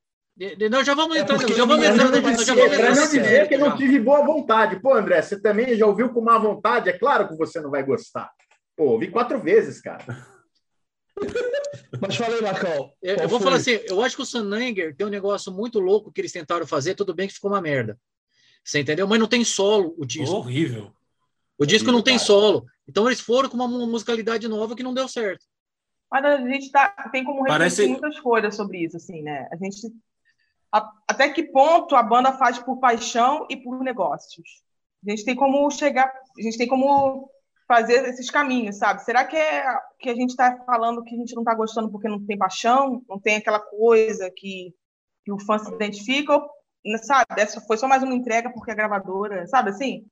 [0.70, 3.08] Não, já vamos É entrar, porque já vamos eu entrar, é, vamos Para entrar não
[3.10, 4.80] dizer que eu não tive boa vontade.
[4.80, 6.88] Pô, André, você também já ouviu com má vontade?
[6.88, 8.30] É claro que você não vai gostar.
[8.74, 10.02] Pô, ouvi quatro vezes, cara.
[12.00, 12.92] Mas falei, Macau.
[13.02, 13.46] Eu, eu vou foi?
[13.46, 16.66] falar assim, eu acho que o Sananger tem um negócio muito louco que eles tentaram
[16.66, 17.98] fazer, tudo bem que ficou uma merda.
[18.64, 19.06] Você entendeu?
[19.06, 20.34] Mas não tem solo o disco.
[20.36, 20.92] Horrível.
[21.58, 22.26] O disco não tem cara.
[22.26, 22.66] solo.
[22.88, 25.44] Então eles foram com uma mu- musicalidade nova que não deu certo.
[26.10, 29.48] Mas a gente tá, tem como refletir Parece- muitas coisas sobre isso, assim, né?
[29.52, 29.92] A gente.
[30.72, 34.62] a- até que ponto a banda faz por paixão e por negócios?
[35.06, 36.06] A gente tem como chegar,
[36.38, 37.30] a gente tem como
[37.70, 39.04] fazer esses caminhos, sabe?
[39.04, 39.64] Será que é
[40.00, 43.00] que a gente está falando que a gente não está gostando porque não tem paixão,
[43.08, 44.74] não tem aquela coisa que,
[45.24, 46.50] que o fã se identifica, ou,
[47.04, 47.26] sabe?
[47.38, 50.04] Essa foi só mais uma entrega porque a gravadora, sabe assim?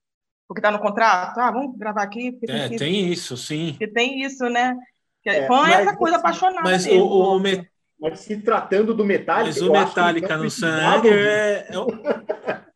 [0.46, 3.72] Porque tá no contrato, ah, vamos gravar aqui porque É, tem que tem isso, sim.
[3.72, 4.76] porque tem isso, né?
[5.24, 7.04] Que É, fã é mas essa coisa assim, apaixonada Mas o, mesmo.
[7.04, 7.68] o, o Me-
[8.00, 9.48] Mas se tratando do Metallica.
[9.48, 10.64] mas o Metallica não no disso.
[10.64, 11.72] é, é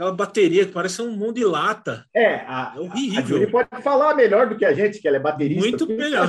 [0.00, 2.06] aquela bateria que parece um mundo de lata.
[2.14, 3.18] É, a, É horrível.
[3.18, 5.60] a Julie pode falar melhor do que a gente, que ela é baterista.
[5.60, 6.26] Muito melhor.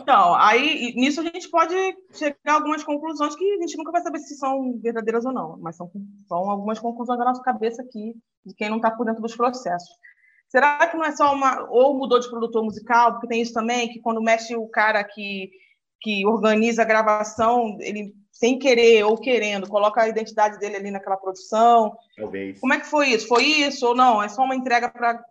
[0.00, 1.74] Então, aí nisso a gente pode
[2.14, 5.58] chegar a algumas conclusões que a gente nunca vai saber se são verdadeiras ou não,
[5.60, 5.90] mas são,
[6.26, 8.14] são algumas conclusões da nossa cabeça aqui,
[8.46, 9.90] de quem não está por dentro dos processos.
[10.48, 11.68] Será que não é só uma.
[11.68, 15.50] Ou mudou de produtor musical, porque tem isso também, que quando mexe o cara que,
[16.00, 21.16] que organiza a gravação, ele, sem querer ou querendo, coloca a identidade dele ali naquela
[21.16, 21.96] produção.
[22.16, 22.60] Talvez.
[22.60, 23.26] Como é que foi isso?
[23.26, 24.22] Foi isso ou não?
[24.22, 25.24] É só uma entrega para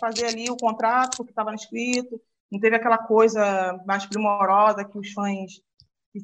[0.00, 2.20] fazer ali o contrato que estava escrito?
[2.50, 5.60] Não teve aquela coisa mais primorosa que os fãs.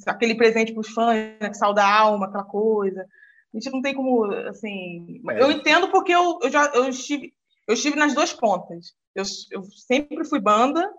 [0.07, 3.03] Aquele presente para os fãs, né, que salda a alma, aquela coisa.
[3.03, 5.21] A gente não tem como, assim.
[5.31, 5.43] É.
[5.43, 7.33] Eu entendo porque eu, eu já eu estive,
[7.67, 8.95] eu estive nas duas pontas.
[9.15, 10.93] Eu, eu sempre fui banda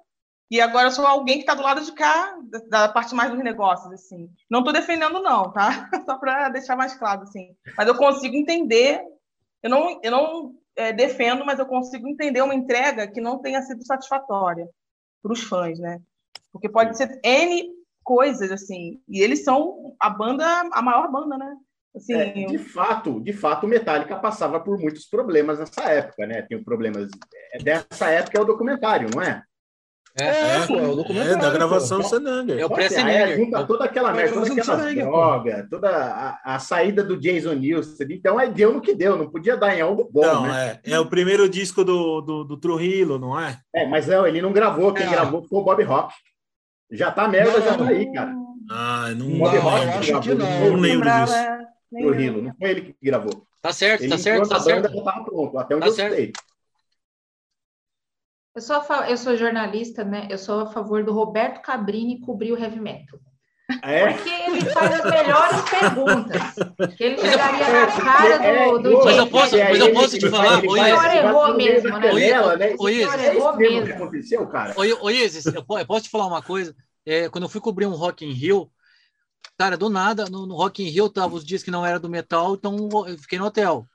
[0.49, 2.37] e agora eu sou alguém que está do lado de cá,
[2.69, 4.29] da, parte mais dos negócios, assim.
[4.49, 5.89] Não estou defendendo, não, tá?
[6.05, 7.55] Só para deixar mais claro, assim.
[7.77, 9.01] Mas eu consigo entender.
[9.61, 13.61] Eu não, eu não é, defendo, mas eu consigo entender uma entrega que não tenha
[13.61, 14.69] sido satisfatória
[15.21, 15.99] para os fãs, né?
[16.51, 17.69] Porque pode ser N
[18.03, 21.57] coisas, assim, e eles são a banda, a maior banda, né?
[21.93, 26.41] Assim, é, de fato, de fato, Metallica passava por muitos problemas nessa época, né?
[26.43, 27.09] Tem problemas.
[27.51, 29.43] É, dessa época é o documentário, não é?
[30.19, 31.33] É, é, pô, é o documentário.
[31.33, 32.57] É, da gravação do Senanger.
[32.57, 33.37] É o pré-Senanger.
[33.37, 38.11] junta toda aquela merda, toda aquela droga, toda a, a, saída do Jason Newsted.
[38.11, 40.79] Então, aí deu no que deu, não podia dar em algo bom, não, né?
[40.83, 43.59] É, é o primeiro disco do, do, do Trujillo, não é?
[43.75, 45.09] É, mas não, ele não gravou, quem é.
[45.09, 46.13] gravou foi o Bob Rock.
[46.91, 48.33] Já tá merda, não, já tá aí, cara.
[48.71, 50.69] Ah, não, Bob não, Rock acho que não.
[50.71, 51.35] Não lembro disso.
[51.91, 53.43] Trujillo, não foi ele que gravou.
[53.61, 54.91] Tá certo, ele tá certo, tá certo.
[54.91, 56.15] Já tava pronto, até onde tá eu certo.
[56.15, 56.33] sei.
[58.57, 60.27] Eu sou, eu sou jornalista, né?
[60.31, 63.19] Eu sou a favor do Roberto Cabrini cobrir o heavy metal.
[63.83, 64.13] É?
[64.13, 66.41] Porque ele faz as melhores perguntas.
[66.97, 70.65] Que ele chegaria na cara do, do Mas eu posso, mas eu posso te falar,
[70.65, 72.09] o senhor errou mesmo, né?
[72.09, 72.15] O
[72.87, 74.11] senhor errou mesmo.
[75.01, 76.75] Ô, Isis, eu posso te falar uma coisa?
[77.05, 78.71] É, quando eu fui cobrir um Rock in Rio,
[79.55, 82.09] cara, do nada, no, no Rock in Rio tava os dias que não era do
[82.09, 83.85] metal, então eu fiquei no hotel,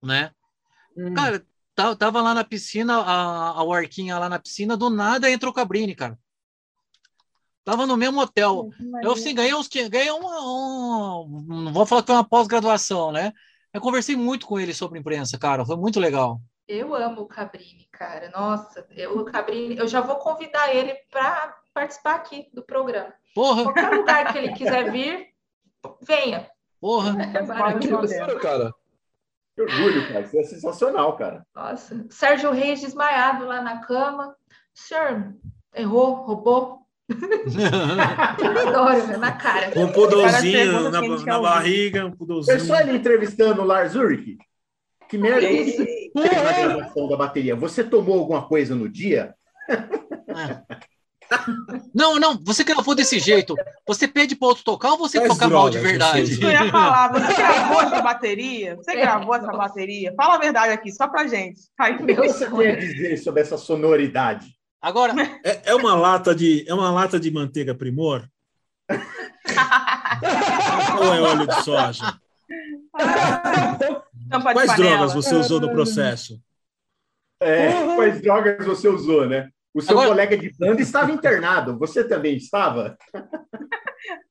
[0.00, 0.30] né?
[0.96, 1.14] Hum.
[1.14, 5.54] Cara, Tava lá na piscina, a, a Orquinha lá na piscina, do nada entrou o
[5.54, 6.18] Cabrini, cara.
[7.64, 8.70] Tava no mesmo hotel.
[9.02, 9.68] Eu assim, ganhei uns.
[9.68, 10.40] Ganhei uma.
[10.42, 13.32] Um, não vou falar que foi uma pós-graduação, né?
[13.72, 15.64] Eu conversei muito com ele sobre imprensa, cara.
[15.64, 16.40] Foi muito legal.
[16.66, 18.30] Eu amo o Cabrini, cara.
[18.30, 23.12] Nossa, eu, o Cabrini, eu já vou convidar ele para participar aqui do programa.
[23.34, 23.64] Porra!
[23.64, 25.28] Qualquer lugar que ele quiser vir,
[26.02, 26.50] venha.
[26.80, 27.16] Porra!
[27.22, 28.14] É maravilhoso.
[28.40, 28.74] cara.
[29.54, 30.20] Que orgulho, cara.
[30.20, 31.46] Isso é sensacional, cara.
[31.54, 32.06] Nossa.
[32.10, 34.34] Sérgio Reis desmaiado lá na cama.
[34.74, 35.34] O senhor
[35.74, 36.82] errou, roubou?
[37.12, 39.78] Adoro, na cara.
[39.78, 42.58] Um pudolzinho na, na barriga, um pudolzinho.
[42.58, 44.38] Pessoal ele entrevistando o Lars Ulrich.
[45.08, 45.84] Que merda é isso?
[46.14, 47.54] Na gravação da bateria.
[47.54, 49.34] Você tomou alguma coisa no dia?
[49.68, 50.62] É.
[51.94, 53.54] Não, não, você gravou desse jeito.
[53.86, 56.42] Você pede para outro tocar ou você Faz toca mal de verdade?
[56.42, 58.76] Eu ia falar, você gravou essa bateria?
[58.76, 60.14] Você gravou essa bateria?
[60.16, 61.60] Fala a verdade aqui, só pra gente.
[61.78, 64.46] Ai, o que você a dizer sobre essa sonoridade?
[64.80, 65.14] Agora.
[65.44, 68.28] É, é, uma lata de, é uma lata de manteiga primor?
[70.98, 72.18] ou é óleo de soja?
[74.52, 76.40] Quais drogas você usou no processo?
[77.40, 79.50] É, quais drogas você usou, né?
[79.74, 80.08] O seu Agora...
[80.08, 81.78] colega de banda estava internado.
[81.78, 82.96] Você também estava?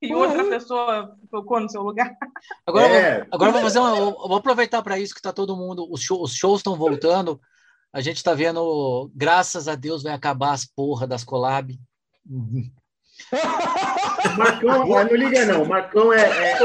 [0.00, 2.14] e outra pessoa tocou no seu lugar.
[2.66, 3.18] Agora, é.
[3.18, 5.86] vou, agora vou fazer uma, vou aproveitar para isso que está todo mundo.
[5.90, 7.40] Os, show, os shows estão voltando.
[7.92, 11.78] A gente está vendo, graças a Deus, vai acabar as porra das collab.
[14.38, 15.64] Marcão, não liga não.
[15.64, 16.52] Marcão é.
[16.52, 16.58] é...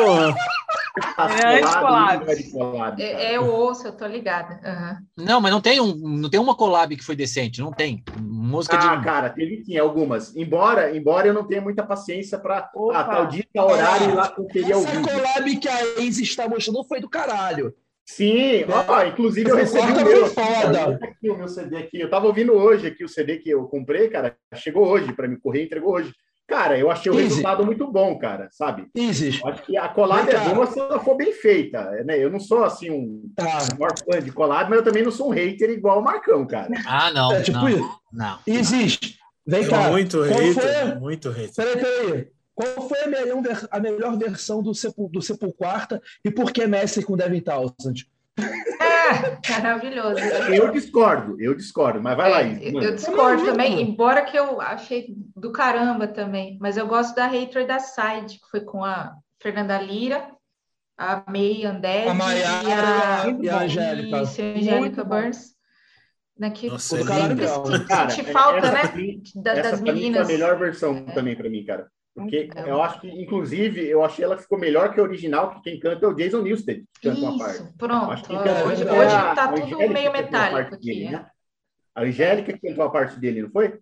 [0.97, 1.61] É.
[3.01, 4.59] É, é, o osso, eu tô ligada.
[4.63, 5.25] Uhum.
[5.25, 8.03] Não, mas não tem, um, não tem uma collab que foi decente, não tem.
[8.19, 9.03] Música ah, de.
[9.03, 10.35] cara, teve sim, algumas.
[10.35, 14.75] Embora, embora eu não tenha muita paciência para a tal dia, horário e lá vídeo.
[14.77, 17.73] Essa collab que a Ace está mostrando foi do caralho.
[18.05, 20.27] Sim, ó, inclusive eu recebi o meu.
[20.27, 20.97] Foda.
[21.01, 21.99] Aqui, o meu CD aqui.
[21.99, 24.37] Eu tava ouvindo hoje aqui o CD que eu comprei, cara.
[24.55, 26.13] Chegou hoje para me correr, entregou hoje.
[26.47, 27.27] Cara, eu achei o Easy.
[27.27, 28.87] resultado muito bom, cara, sabe?
[28.95, 29.41] Easy.
[29.43, 32.17] Acho que a collab é boa se ela for bem feita, né?
[32.17, 33.43] Eu não sou, assim, um tá.
[33.77, 36.69] maior fã de collab, mas eu também não sou um hater igual o Marcão, cara.
[36.87, 38.39] Ah, não, é, tipo, não, não.
[38.47, 39.19] Existe.
[39.45, 39.89] Vem cá.
[39.89, 40.95] Muito hater, foi...
[40.95, 41.53] muito hater.
[41.53, 42.27] Peraí, peraí.
[42.55, 47.03] Qual foi a melhor, a melhor versão do, Sepul, do Sepulquarta e por que Messi
[47.03, 48.09] com Devin Townsend?
[49.07, 50.19] É, maravilhoso.
[50.53, 52.43] Eu discordo, eu discordo, mas vai lá.
[52.43, 57.27] Isso, eu discordo também, embora que eu achei do caramba também, mas eu gosto da
[57.27, 60.29] Hater da Side, que foi com a Fernanda Lira,
[60.97, 65.55] a May Andés a Maiara, e a, e a Angélica, a Angélica Burns.
[66.37, 68.83] Né, que Nossa, sempre é cara, falta, né?
[69.43, 70.27] das meninas.
[70.27, 71.11] Foi a melhor versão é.
[71.11, 71.87] também para mim, cara.
[72.17, 75.79] Porque eu acho que, inclusive, eu achei ela ficou melhor que a original, que quem
[75.79, 77.63] canta é o Jason Newsted, que canta uma parte.
[77.77, 78.11] Pronto.
[78.11, 80.85] Acho que hoje, é hoje a, tá tudo meio metálico aqui.
[80.87, 81.27] Dele, né?
[81.93, 83.79] A Angélica que cantou a parte dele, não foi?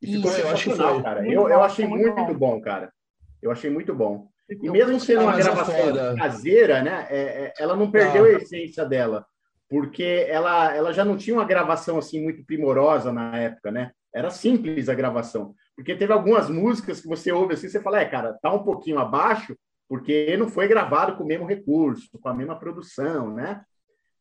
[0.00, 1.02] E ficou Isso, eu acho que foi.
[1.02, 1.26] cara.
[1.26, 2.60] eu, eu achei muito, muito bom.
[2.60, 2.92] cara.
[3.42, 4.28] Eu achei muito bom.
[4.48, 7.08] E mesmo sendo uma gravação caseira, né?
[7.10, 8.28] É, é, ela não perdeu ah.
[8.28, 9.26] a essência dela,
[9.68, 13.90] porque ela, ela já não tinha uma gravação assim muito primorosa na época, né?
[14.14, 15.56] Era simples a gravação.
[15.76, 18.98] Porque teve algumas músicas que você ouve assim, você fala, é, cara, tá um pouquinho
[18.98, 19.56] abaixo,
[19.88, 23.64] porque não foi gravado com o mesmo recurso, com a mesma produção, né?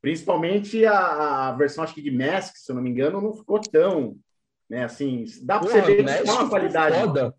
[0.01, 3.59] Principalmente a, a versão, acho que de Mask, se eu não me engano, não ficou
[3.59, 4.17] tão,
[4.69, 4.83] né?
[4.83, 6.99] Assim, dá para você ver que uma qualidade.
[6.99, 7.35] Foda.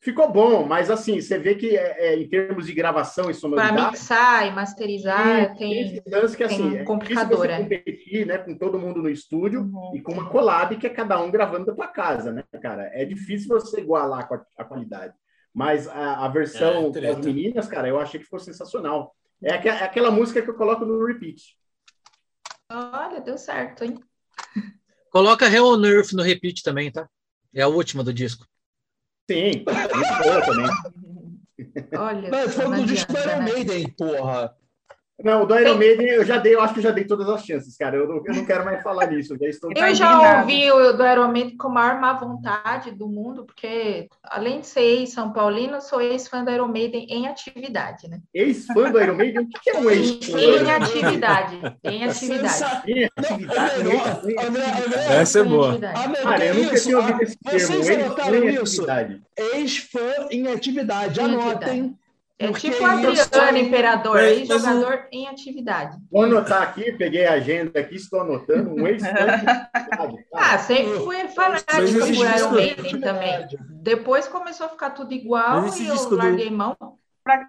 [0.00, 3.74] Ficou bom, mas assim, você vê que é, é, em termos de gravação e sonoridade...
[3.74, 8.38] Para mixar e masterizar, tem, tem lance que, assim, tem um complicador, é competir né,
[8.38, 9.96] com todo mundo no estúdio uhum.
[9.96, 12.88] e com uma collab que é cada um gravando da tua casa, né, cara?
[12.94, 15.14] É difícil você igualar a, a qualidade.
[15.52, 19.16] Mas a, a versão é, das meninas, cara, eu achei que ficou sensacional.
[19.42, 21.56] É, aqu é aquela música que eu coloco no repeat.
[22.70, 23.98] Olha, deu certo, hein?
[25.10, 27.08] Coloca Hell on Earth no repeat também, tá?
[27.52, 28.46] É a última do disco.
[29.30, 30.70] Sim, muito boa também.
[31.98, 33.42] Olha, Mas foi do disco do Iron?
[33.42, 34.56] Maiden, porra.
[35.22, 37.28] Não, o do Iron Maiden eu já dei, eu acho que eu já dei todas
[37.28, 37.96] as chances, cara.
[37.96, 39.34] Eu não, eu não quero mais falar nisso.
[39.34, 42.92] Eu já, estou eu já ouvi o do Iron Maiden com a maior má vontade
[42.92, 48.08] do mundo, porque além de ser ex-São Paulino, sou ex-fã do Iron Maiden em atividade,
[48.08, 48.20] né?
[48.32, 49.42] Ex-fã do Iron Maiden?
[49.42, 50.38] O que é um ex-fã?
[50.38, 51.60] Em atividade.
[51.82, 52.80] Em atividade.
[52.86, 53.84] Em atividade.
[55.10, 55.78] Essa é boa.
[56.22, 57.74] Cara, eu nunca tinha ouvido esse termo.
[57.74, 59.22] Ex-fã em atividade.
[59.36, 61.20] Ex-fã em atividade.
[61.20, 61.98] Anotem.
[62.40, 65.98] É tipo Adriano Imperador, é, jogador em atividade.
[66.08, 69.02] Vou anotar aqui, peguei a agenda aqui, estou anotando um ex
[70.32, 73.48] Ah, sempre fui fanático por Iron Maiden também.
[73.82, 76.56] Depois começou a ficar tudo igual e eu larguei do...
[76.56, 76.76] mão.
[77.24, 77.44] Pra...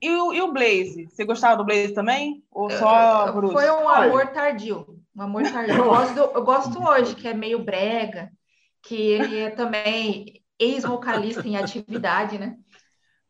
[0.00, 1.08] E, o, e o Blaze?
[1.08, 2.44] Você gostava do Blaze também?
[2.52, 3.54] Ou só Bruce?
[3.54, 4.86] Foi um amor tardio.
[5.16, 5.74] Um amor tardio.
[5.74, 8.30] Eu gosto, do, eu gosto hoje, que é meio brega,
[8.82, 12.56] que ele é também ex-vocalista em atividade, né?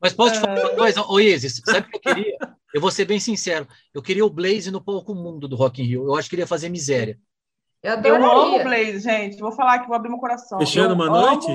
[0.05, 2.37] Mas posso te falar uma coisa, ô Isis, sabe o que eu queria?
[2.75, 3.67] Eu vou ser bem sincero.
[3.95, 6.05] Eu queria o Blaze no palco mundo do Rock in Rio.
[6.05, 7.19] Eu acho que ele ia fazer miséria.
[7.83, 9.39] Eu, eu amo o Blaze, gente.
[9.39, 10.59] Vou falar que vou abrir meu coração.
[10.59, 11.47] Fechando eu uma noite?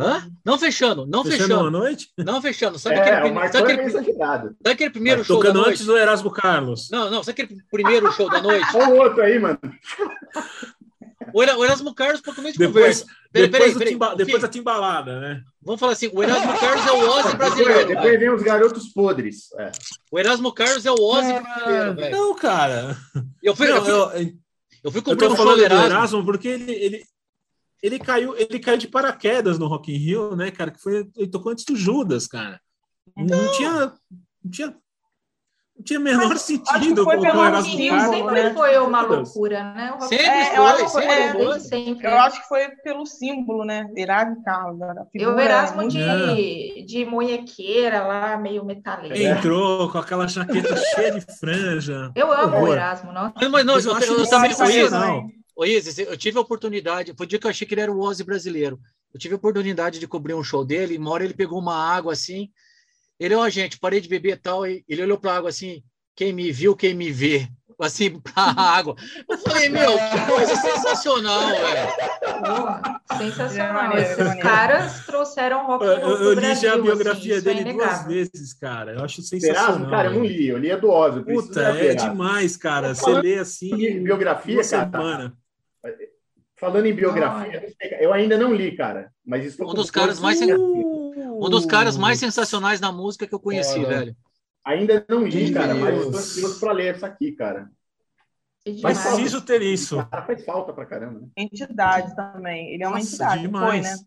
[0.00, 0.30] Hã?
[0.44, 1.42] Não fechando, não fechando.
[1.42, 2.08] Fechando uma noite?
[2.16, 2.78] Não fechando.
[2.78, 5.56] Sabe, é, aquele, primeiro, sabe, aquele, sabe aquele primeiro show da noite?
[5.56, 6.88] Tocando antes do Erasmo Carlos.
[6.92, 7.24] Não, não.
[7.24, 8.66] Sabe aquele primeiro show da noite?
[8.76, 9.58] Olha o outro aí, mano.
[11.32, 13.18] O Erasmo Carlos, para começo de depois, conversa.
[13.32, 15.42] Peraí, depois, peraí, timba, depois da timbalada, né?
[15.62, 17.88] Vamos falar assim: o Erasmo Carlos é o Ozzy brasileiro.
[17.88, 19.52] Depois, vem os garotos podres.
[19.58, 19.72] É.
[20.10, 22.16] O Erasmo Carlos é o Ozzy brasileiro, velho.
[22.16, 22.96] Não, cara.
[23.42, 24.32] Eu fui, não, eu, fui, eu,
[24.84, 25.86] eu fui comprar um show do Erasmo.
[25.86, 27.04] Erasmo porque ele, ele,
[27.82, 30.70] ele, caiu, ele caiu de paraquedas no Rock in Rio, né, cara?
[30.70, 32.60] Que foi, ele tocou antes do Judas, cara.
[33.16, 33.92] Não, não tinha.
[34.42, 34.74] Não tinha
[35.78, 38.16] não tinha o menor Mas, sentido colocar o Erasmo Carlos.
[38.16, 38.54] Sempre né?
[38.54, 39.96] foi uma loucura, né?
[40.00, 41.60] Sempre é, foi, eu acho, sempre, é, foi.
[41.60, 42.06] sempre.
[42.06, 43.88] Eu acho que foi pelo símbolo, né?
[43.96, 44.80] Erasmo Carlos.
[45.14, 49.16] Eu Erasmo de, de munhequeira lá, meio metaleiro.
[49.16, 52.10] Entrou com aquela jaqueta cheia de franja.
[52.16, 52.68] Eu amo Horror.
[52.68, 53.34] o Erasmo, nossa.
[53.48, 55.28] Mas, não, eu, eu, eu também conheço, não.
[55.54, 57.92] Ô, Isis, eu tive a oportunidade, foi o dia que eu achei que ele era
[57.92, 58.80] o Ozzy brasileiro.
[59.12, 61.76] Eu tive a oportunidade de cobrir um show dele, e uma hora ele pegou uma
[61.76, 62.48] água assim,
[63.18, 64.66] ele, ó, oh, gente, parei de beber e tal.
[64.66, 65.82] E ele olhou para a água assim:
[66.14, 67.48] quem me viu, quem me vê.
[67.80, 68.96] Assim, para a água.
[69.28, 72.98] Eu falei, meu, que coisa sensacional, velho.
[73.18, 73.96] Sensacional.
[73.96, 78.06] Esses caras trouxeram rock Eu, eu li já a assim, biografia assim, dele é duas
[78.06, 78.94] vezes, cara.
[78.94, 79.90] Eu acho sensacional.
[79.90, 80.48] cara, eu não li.
[80.48, 81.22] Eu li a do Ozzy.
[81.22, 82.94] Puta, é demais, cara.
[82.94, 84.02] Você lê assim.
[84.02, 84.64] Biografia, cara.
[84.64, 85.38] Semana.
[86.56, 89.12] Falando em biografia, eu ainda não li, cara.
[89.24, 90.40] Mas estou um dos caras mais.
[91.46, 93.88] Um dos caras mais sensacionais na música que eu conheci, Olha.
[93.88, 94.16] velho.
[94.64, 97.70] Ainda não li, cara, mas estou ansioso para ler isso aqui, cara.
[98.82, 99.96] Mas preciso ter isso.
[100.10, 101.20] Cara, faz falta pra caramba.
[101.20, 101.28] Né?
[101.36, 102.74] Entidade também.
[102.74, 103.42] Ele é uma Nossa, entidade.
[103.42, 103.88] Demais.
[103.88, 104.04] Foi, né?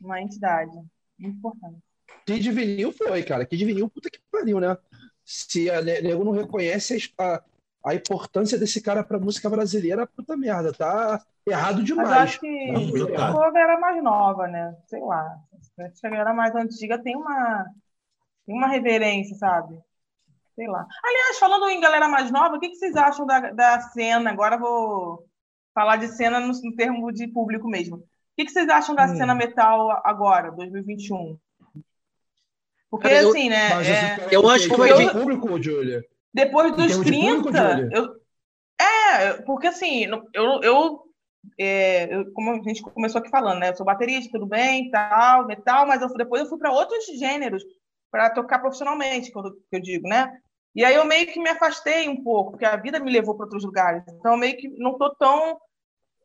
[0.00, 0.72] Uma entidade.
[1.18, 1.78] Muito importante.
[2.26, 3.44] Kid Vinil foi, cara.
[3.44, 4.76] Kid Vinil, puta que pariu, né?
[5.24, 7.42] Se a nego não reconhece a,
[7.84, 12.08] a importância desse cara pra música brasileira, puta merda, tá errado demais.
[12.08, 12.70] Mas acho que
[13.16, 14.76] a Clover era mais nova, né?
[14.86, 15.38] Sei lá.
[15.94, 17.64] Se a galera mais antiga tem uma,
[18.46, 19.78] tem uma reverência, sabe?
[20.54, 20.86] Sei lá.
[21.02, 24.30] Aliás, falando em galera mais nova, o que, que vocês acham da, da cena?
[24.30, 25.26] Agora vou
[25.74, 27.96] falar de cena no, no termo de público mesmo.
[27.96, 28.02] O
[28.36, 29.16] que, que vocês acham da hum.
[29.16, 31.36] cena metal agora, 2021?
[32.88, 33.70] Porque, Cara, assim, né?
[33.82, 36.04] É, eu acho que vai ter público, Julia.
[36.32, 37.56] Depois dos 30, público,
[37.92, 38.24] eu,
[38.80, 41.03] é, porque assim, eu, eu
[41.58, 43.70] é, eu, como a gente começou aqui falando, né?
[43.70, 47.64] Eu sou baterista, tudo bem, tal, metal, mas eu, depois eu fui para outros gêneros
[48.10, 50.38] para tocar profissionalmente, quando que eu digo, né?
[50.74, 53.44] E aí eu meio que me afastei um pouco, porque a vida me levou para
[53.44, 54.02] outros lugares.
[54.08, 55.58] Então eu meio que não tô tão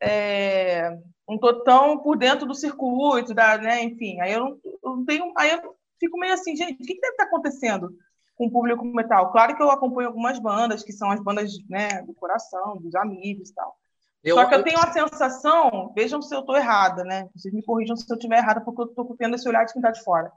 [0.00, 3.84] é, não tô tão por dentro do circuito, da, né?
[3.84, 6.94] Enfim, aí eu não, eu não tenho, aí eu fico meio assim, gente, o que,
[6.94, 7.94] que deve estar acontecendo
[8.34, 9.30] com o público metal?
[9.30, 13.50] Claro que eu acompanho algumas bandas que são as bandas, né, do coração, dos amigos,
[13.50, 13.76] e tal.
[14.22, 17.28] Eu, Só que eu tenho a sensação, vejam se eu estou errada, né?
[17.34, 19.80] Vocês me corrijam se eu estiver errada, porque eu estou tendo esse olhar de quem
[19.80, 20.30] está de fora.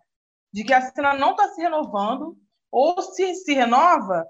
[0.54, 2.38] De que a cena não está se renovando,
[2.72, 4.26] ou se se renova,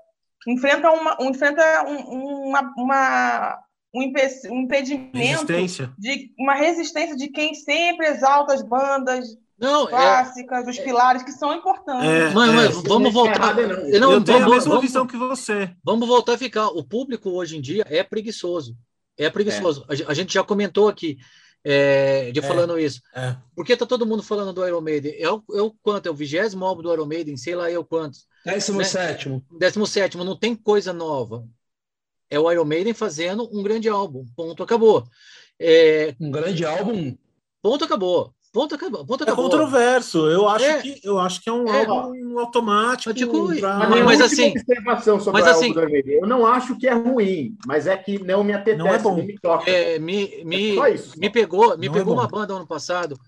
[0.48, 3.60] enfrenta uma, um, enfrenta um, uma, uma,
[3.94, 5.94] um, impedimento resistência.
[5.98, 10.70] de uma resistência de quem sempre exalta as bandas não, é- clássicas, é...
[10.70, 12.10] os pilares que são importantes.
[12.10, 13.56] É, mas, mas é, vamos voltar.
[13.56, 13.62] não.
[13.62, 15.74] Eu, não, eu tenho vamos, a mesma vamos, visão que você.
[15.84, 16.68] Vamos voltar a ficar.
[16.68, 18.76] O público hoje em dia é preguiçoso.
[19.17, 19.86] É preguiçoso.
[19.89, 20.04] É.
[20.08, 21.17] A gente já comentou aqui,
[21.63, 22.43] é, de é.
[22.43, 23.02] falando isso.
[23.15, 23.36] É.
[23.56, 25.15] Por que tá todo mundo falando do Iron Maiden?
[25.17, 26.08] É o, é o quanto?
[26.08, 28.26] É o vigésimo álbum do Iron Maiden, sei lá eu quantos.
[28.45, 28.84] Décimo né?
[28.84, 29.45] sétimo.
[29.58, 31.47] Décimo sétimo, não tem coisa nova.
[32.30, 34.26] É o Iron Maiden fazendo um grande álbum.
[34.36, 35.08] Ponto, acabou.
[35.60, 36.15] É...
[36.19, 37.15] Um grande álbum?
[37.62, 38.34] Ponto, acabou.
[38.54, 39.04] Ponto, acabou.
[39.04, 39.48] Ponto, é acabou.
[39.48, 40.30] É controverso.
[40.30, 40.80] Eu acho, é.
[40.80, 41.86] que, eu acho que é um é.
[41.86, 43.12] álbum automático.
[43.60, 43.89] pra...
[43.89, 45.74] Mas, mas assim, observação sobre mas, assim,
[46.06, 49.16] Eu não acho que é ruim, mas é que não me apetece, não é bom.
[49.16, 49.70] me toca.
[49.70, 53.20] É, me, me, é isso, me pegou, me não é pegou uma banda ano passado,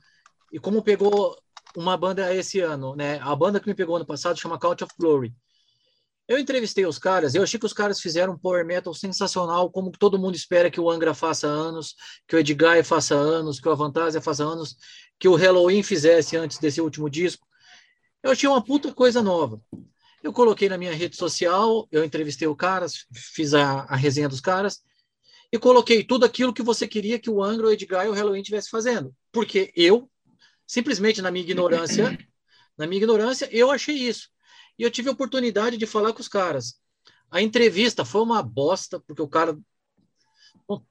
[0.53, 1.35] e como pegou
[1.75, 3.19] uma banda esse ano, né?
[3.23, 5.33] A banda que me pegou ano passado chama Count of Glory.
[6.27, 9.91] Eu entrevistei os caras, eu achei que os caras fizeram um power metal sensacional, como
[9.91, 11.95] todo mundo espera que o Angra faça anos,
[12.27, 14.75] que o Edguy faça anos, que o Avantasia faça anos,
[15.19, 17.45] que o Halloween fizesse antes desse último disco.
[18.23, 19.61] Eu achei uma puta coisa nova.
[20.23, 24.41] Eu coloquei na minha rede social, eu entrevistei o caras, fiz a, a resenha dos
[24.41, 24.81] caras,
[25.51, 28.41] e coloquei tudo aquilo que você queria que o Angra, o Edguy e o Halloween
[28.41, 29.15] estivesse fazendo.
[29.31, 30.09] Porque eu,
[30.65, 32.17] simplesmente na minha ignorância,
[32.75, 34.29] na minha ignorância, eu achei isso.
[34.77, 36.79] E eu tive a oportunidade de falar com os caras.
[37.31, 39.57] A entrevista foi uma bosta, porque o cara.
[40.67, 40.83] Bom,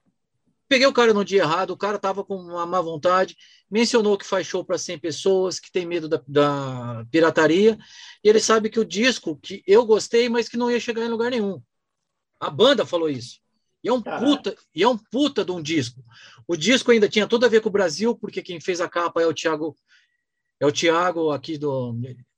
[0.67, 3.35] peguei o cara no dia errado, o cara estava com uma má vontade,
[3.69, 7.77] mencionou que faz show para 100 pessoas, que tem medo da, da, pirataria,
[8.23, 11.09] e ele sabe que o disco que eu gostei, mas que não ia chegar em
[11.09, 11.61] lugar nenhum.
[12.39, 13.39] A banda falou isso.
[13.83, 16.03] E é um puta, e é um puta de um disco.
[16.47, 19.21] O disco ainda tinha tudo a ver com o Brasil, porque quem fez a capa
[19.21, 19.75] é o Thiago,
[20.59, 21.93] é o Thiago aqui do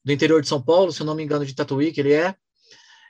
[0.08, 2.34] do interior de São Paulo, se eu não me engano, de Tatuí, que ele é.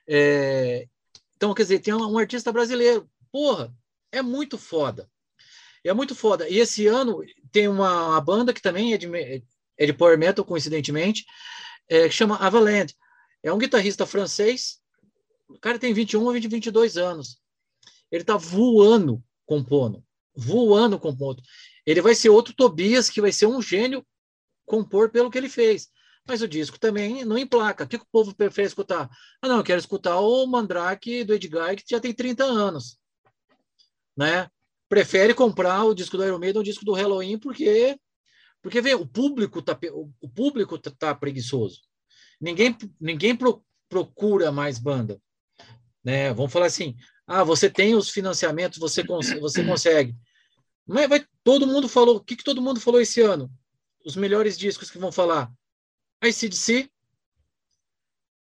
[0.08, 0.88] é
[1.36, 3.08] então, quer dizer, tem um, um artista brasileiro.
[3.32, 3.72] Porra,
[4.12, 5.08] é muito foda.
[5.84, 6.50] É muito foda.
[6.50, 9.08] E esse ano tem uma, uma banda que também é de,
[9.78, 11.24] é de power metal, coincidentemente,
[11.88, 12.92] é, que chama Avaland.
[13.44, 14.80] É um guitarrista francês.
[15.48, 17.38] O cara tem 21 ou 20, 22 anos.
[18.12, 20.04] Ele tá voando compondo.
[20.36, 21.44] Voando compondo.
[21.86, 24.04] Ele vai ser outro Tobias, que vai ser um gênio
[24.68, 25.90] compor pelo que ele fez.
[26.28, 27.86] Mas o disco também não emplaca.
[27.86, 29.10] O que o povo prefere escutar?
[29.42, 33.00] Ah, não, eu quero escutar o Mandrake do Edguy, que já tem 30 anos.
[34.16, 34.50] Né?
[34.90, 37.98] Prefere comprar o disco do Iron Maiden, o disco do Halloween, porque
[38.62, 39.80] porque vem, o público tá
[40.20, 41.82] o público tá, tá preguiçoso.
[42.42, 45.22] Ninguém ninguém pro, procura mais banda,
[46.04, 46.34] né?
[46.34, 50.16] Vamos falar assim: "Ah, você tem os financiamentos, você cons você consegue".
[50.86, 53.52] Mas vai todo mundo falou, o que que todo mundo falou esse ano?
[54.08, 55.52] Os melhores discos que vão falar
[56.24, 56.90] ICDC,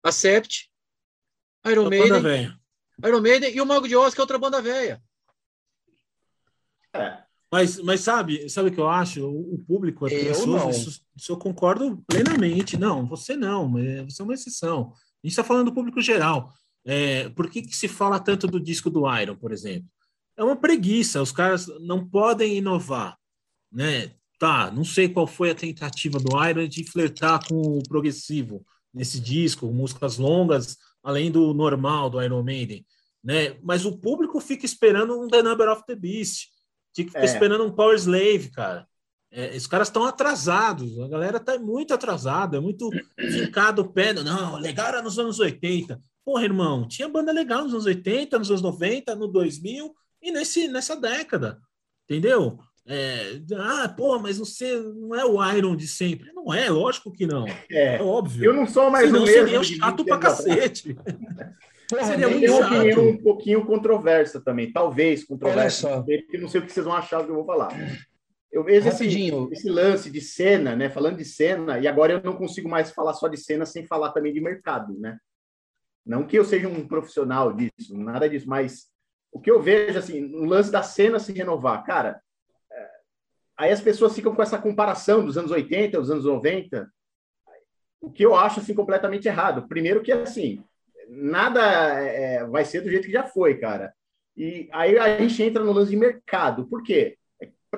[0.04, 0.72] Acept,
[1.68, 2.58] Iron Maiden,
[3.06, 5.00] Iron Maiden e o Mago de Oz, que é outra banda velha.
[6.96, 7.24] É.
[7.52, 9.24] Mas, mas sabe, sabe o que eu acho?
[9.24, 12.76] O, público é preguiçoso, isso, isso, eu concordo plenamente.
[12.76, 13.72] Não, você não,
[14.06, 14.94] você é uma exceção.
[14.94, 16.52] A gente está falando do público geral.
[16.84, 19.88] É, por que, que se fala tanto do disco do Iron, por exemplo?
[20.36, 23.16] É uma preguiça, os caras não podem inovar.
[23.72, 24.16] Né?
[24.42, 29.20] Tá, não sei qual foi a tentativa do Iron de flertar com o progressivo nesse
[29.20, 32.84] disco, músicas longas, além do normal do Iron Maiden,
[33.24, 33.56] né?
[33.62, 36.48] Mas o público fica esperando um The Number of the Beast,
[36.96, 37.26] fica é.
[37.26, 38.88] esperando um Power Slave, cara.
[39.32, 44.12] É, os caras estão atrasados, a galera tá muito atrasada, é muito fincado o pé.
[44.12, 46.02] Não, legal era nos anos 80.
[46.26, 50.68] Porra, irmão, tinha banda legal nos anos 80, nos anos 90, no 2000 e nesse,
[50.68, 51.62] nessa década,
[52.10, 52.60] entendeu?
[52.94, 56.30] É, ah, pô, mas você não é o Iron de sempre.
[56.34, 57.48] Não é, lógico que não.
[57.70, 58.44] É, é óbvio.
[58.44, 59.48] Eu não sou mais Senão o mesmo.
[59.48, 60.98] seria chato pra cacete.
[61.88, 62.76] Porra, seria muito uma chato.
[62.76, 64.74] opinião um pouquinho controversa também.
[64.74, 66.04] Talvez controversa.
[66.04, 67.70] Porque não sei o que vocês vão achar do que eu vou falar.
[68.52, 69.08] Eu vejo esse,
[69.52, 70.90] esse, lance de cena, né?
[70.90, 74.12] Falando de cena, e agora eu não consigo mais falar só de cena sem falar
[74.12, 75.18] também de mercado, né?
[76.06, 78.88] Não que eu seja um profissional disso, nada disso, mas
[79.32, 82.20] o que eu vejo, assim, no lance da cena se renovar, cara,
[83.62, 86.92] Aí as pessoas ficam com essa comparação dos anos 80, dos anos 90,
[88.02, 89.68] o que eu acho assim completamente errado.
[89.68, 90.64] Primeiro que assim,
[91.08, 93.94] nada é, vai ser do jeito que já foi, cara.
[94.36, 96.68] E aí a gente entra no lance de mercado.
[96.68, 97.20] Por quê?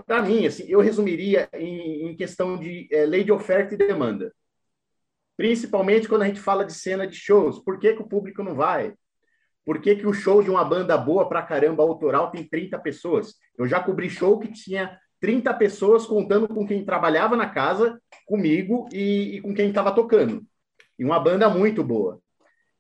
[0.08, 4.34] Para mim, assim, eu resumiria em, em questão de é, lei de oferta e demanda.
[5.36, 7.60] Principalmente quando a gente fala de cena de shows.
[7.60, 8.94] Por que, que o público não vai?
[9.66, 13.36] por que, que o show de uma banda boa pra caramba, autoral, tem 30 pessoas?
[13.58, 18.90] Eu já cobri show que tinha 30 pessoas contando com quem trabalhava na casa, comigo
[18.92, 20.46] e, e com quem estava tocando.
[21.00, 22.20] E uma banda muito boa.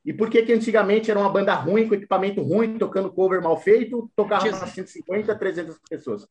[0.03, 3.57] E por que, que antigamente era uma banda ruim, com equipamento ruim, tocando cover mal
[3.57, 6.27] feito, tocava para 150, 300 pessoas?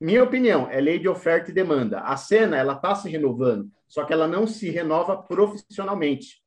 [0.00, 2.00] Minha opinião, é lei de oferta e demanda.
[2.00, 6.42] A cena, ela está se renovando, só que ela não se renova profissionalmente.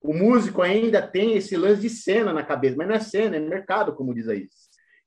[0.00, 3.40] O músico ainda tem esse lance de cena na cabeça, mas não é cena, é
[3.40, 4.48] mercado, como diz aí.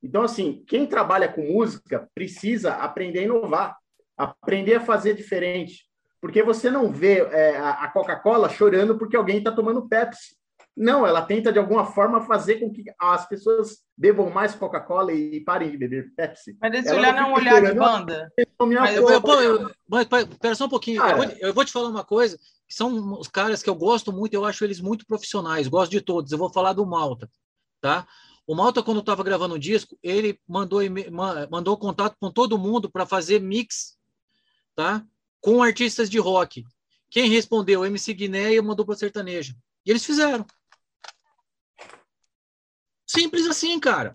[0.02, 3.78] Então, assim, quem trabalha com música precisa aprender a inovar,
[4.18, 5.86] aprender a fazer diferente.
[6.22, 10.38] Porque você não vê é, a Coca-Cola chorando porque alguém está tomando Pepsi.
[10.76, 15.42] Não, ela tenta de alguma forma fazer com que as pessoas bebam mais Coca-Cola e
[15.42, 16.58] parem de beber Pepsi.
[16.62, 18.32] Mas esse olhar não é um olhar de banda.
[18.60, 21.04] Mas eu, eu, eu, pera só um pouquinho.
[21.06, 24.14] eu, vou, eu vou te falar uma coisa, que são os caras que eu gosto
[24.14, 26.32] muito, eu acho eles muito profissionais, gosto de todos.
[26.32, 27.30] Eu vou falar do Malta,
[27.82, 28.08] tá?
[28.50, 30.80] O Malta, quando estava gravando o disco, ele mandou,
[31.52, 33.96] mandou contato com todo mundo para fazer mix,
[34.76, 35.06] tá?
[35.40, 36.66] Com artistas de rock.
[37.12, 37.86] Quem respondeu?
[37.86, 39.56] MC Guiné mandou para sertanejo.
[39.86, 40.48] E eles fizeram.
[43.06, 44.12] Simples assim, cara.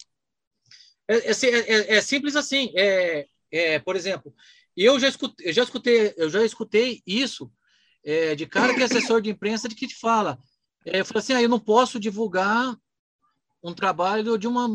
[1.06, 2.72] É, é, é, é simples assim.
[2.74, 4.34] É, é, por exemplo,
[4.76, 7.52] eu já escutei, eu já escutei, eu já escutei isso
[8.04, 10.40] é, de cara que é assessor de imprensa de que te fala.
[10.84, 12.76] É, eu falei assim, ah, eu não posso divulgar
[13.64, 14.68] um trabalho de uma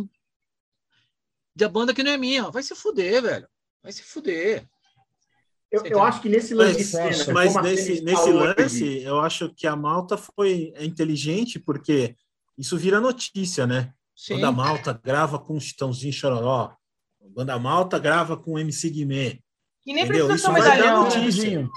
[1.55, 2.49] da banda que não é minha.
[2.49, 3.47] Vai se fuder, velho.
[3.83, 4.67] Vai se fuder.
[5.71, 9.67] Eu, eu acho que nesse lance mas, cena, mas nesse, nesse lance, eu acho que
[9.67, 12.15] a Malta foi inteligente porque
[12.57, 13.93] isso vira notícia, né?
[14.15, 14.35] Sim.
[14.35, 16.75] Banda Malta grava com o Chitãozinho Chororó.
[17.35, 19.39] Banda Malta grava com o MC Guimê.
[19.85, 20.27] E nem Entendeu?
[20.27, 21.07] precisa ser um medalhão.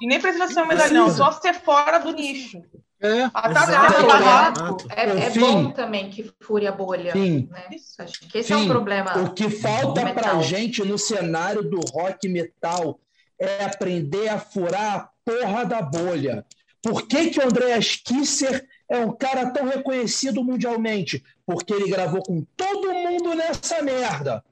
[0.00, 2.62] E nem precisa ser um medalhão, só ser fora do nicho.
[3.02, 7.12] É, Até é, é bom também que fure a bolha.
[7.12, 7.48] Sim.
[7.50, 7.64] Né?
[7.98, 8.54] Acho que esse Sim.
[8.54, 9.18] é um problema.
[9.18, 13.00] O que falta para gente no cenário do rock metal
[13.40, 16.46] é aprender a furar a porra da bolha.
[16.80, 21.24] Por que, que o Andreas Kisser é um cara tão reconhecido mundialmente?
[21.44, 24.44] Porque ele gravou com todo mundo nessa merda.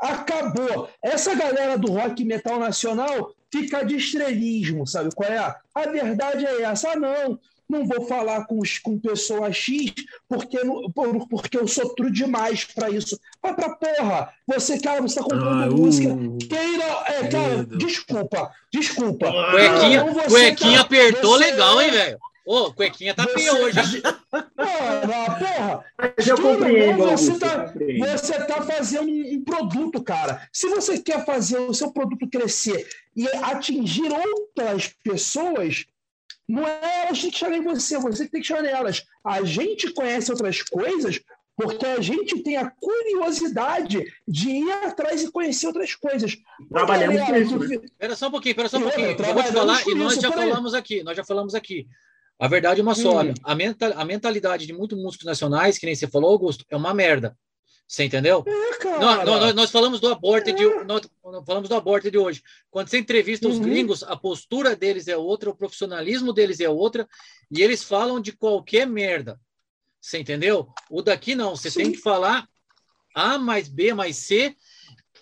[0.00, 0.88] Acabou.
[1.02, 5.54] Essa galera do rock metal nacional fica de estrelismo, sabe qual é?
[5.74, 6.92] A verdade é essa.
[6.92, 7.38] Ah, não,
[7.68, 9.92] não vou falar com, com pessoa X
[10.28, 10.58] porque,
[11.28, 13.18] porque eu sou true demais para isso.
[13.42, 14.32] Vai pra porra!
[14.46, 16.12] Você, cara, você tá comprando ah, música.
[16.12, 17.04] Uh, Queira.
[17.06, 19.30] É, cara, desculpa, desculpa.
[19.50, 22.18] Cuequinha, não, cuequinha tá, apertou você, legal, hein, velho?
[22.46, 24.02] Ô, oh, cuequinha tá feia hoje.
[24.30, 25.84] Porra, porra.
[25.98, 27.04] Mas eu compreendo.
[27.04, 30.48] Você tá, você tá fazendo um produto, cara.
[30.52, 35.84] Se você quer fazer o seu produto crescer e atingir outras pessoas,
[36.48, 39.06] não é elas que têm que chegar em você, você que tem que chegar nelas.
[39.24, 41.20] A gente conhece outras coisas
[41.60, 46.36] porque a gente tem a curiosidade de ir atrás e conhecer outras coisas.
[46.70, 47.58] Trabalhamos com isso.
[47.58, 47.76] Né?
[47.84, 49.08] Espera só um pouquinho, espera só um pouquinho.
[49.08, 51.86] Eu vou te falar, e nós já falamos aqui, nós já falamos aqui.
[52.40, 53.22] A verdade é uma só.
[53.22, 53.34] Hum.
[53.44, 56.94] A, mental, a mentalidade de muitos músicos nacionais, que nem você falou, Augusto, é uma
[56.94, 57.36] merda.
[57.86, 58.44] Você entendeu?
[58.46, 60.52] É, nós, nós, nós, falamos do aborto é.
[60.52, 61.02] de nós,
[61.44, 62.40] falamos do aborto de hoje.
[62.70, 63.52] Quando você entrevista uhum.
[63.52, 67.06] os gringos, a postura deles é outra, o profissionalismo deles é outra,
[67.50, 69.38] e eles falam de qualquer merda.
[70.00, 70.68] Você entendeu?
[70.88, 71.82] O daqui não, você Sim.
[71.82, 72.48] tem que falar
[73.14, 74.56] A mais B mais C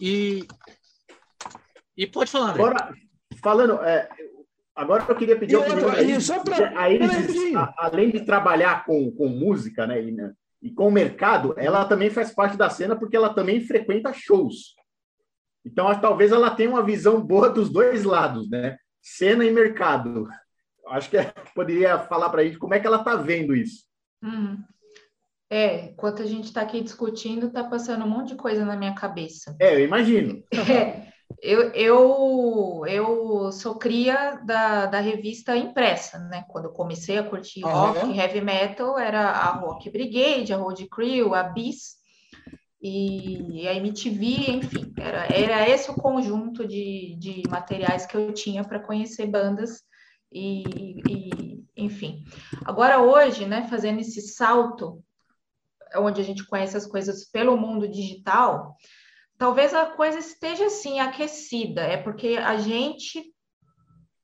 [0.00, 0.46] e
[1.96, 2.50] e pode falar.
[2.50, 2.94] Agora,
[3.42, 4.08] falando, é,
[4.78, 5.90] Agora eu queria pedir a opinião
[6.76, 6.92] aí,
[7.76, 12.10] além de trabalhar com, com música né, e, né, e com o mercado, ela também
[12.10, 14.76] faz parte da cena porque ela também frequenta shows.
[15.66, 18.78] Então, talvez ela tenha uma visão boa dos dois lados, né?
[19.02, 20.28] Cena e mercado.
[20.86, 21.16] Acho que
[21.56, 23.82] poderia falar para a gente como é que ela está vendo isso.
[24.22, 24.62] Hum.
[25.50, 28.94] É, enquanto a gente está aqui discutindo, está passando um monte de coisa na minha
[28.94, 29.56] cabeça.
[29.60, 30.40] É, eu imagino.
[30.70, 31.07] É,
[31.40, 36.44] eu, eu, eu sou cria da, da revista impressa, né?
[36.48, 37.70] Quando eu comecei a curtir uhum.
[37.70, 41.98] rock heavy metal, era a Rock Brigade, a Road Crew, a Bis
[42.80, 48.62] e a MTV, enfim, era, era esse o conjunto de, de materiais que eu tinha
[48.64, 49.82] para conhecer bandas
[50.32, 52.24] e, e, enfim.
[52.64, 55.02] Agora, hoje, né, fazendo esse salto,
[55.96, 58.76] onde a gente conhece as coisas pelo mundo digital,
[59.38, 63.32] talvez a coisa esteja assim aquecida, é porque a gente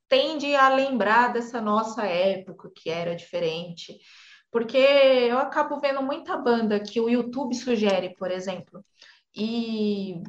[0.09, 3.97] tende a lembrar dessa nossa época que era diferente.
[4.51, 8.85] Porque eu acabo vendo muita banda que o YouTube sugere, por exemplo.
[9.35, 10.23] E,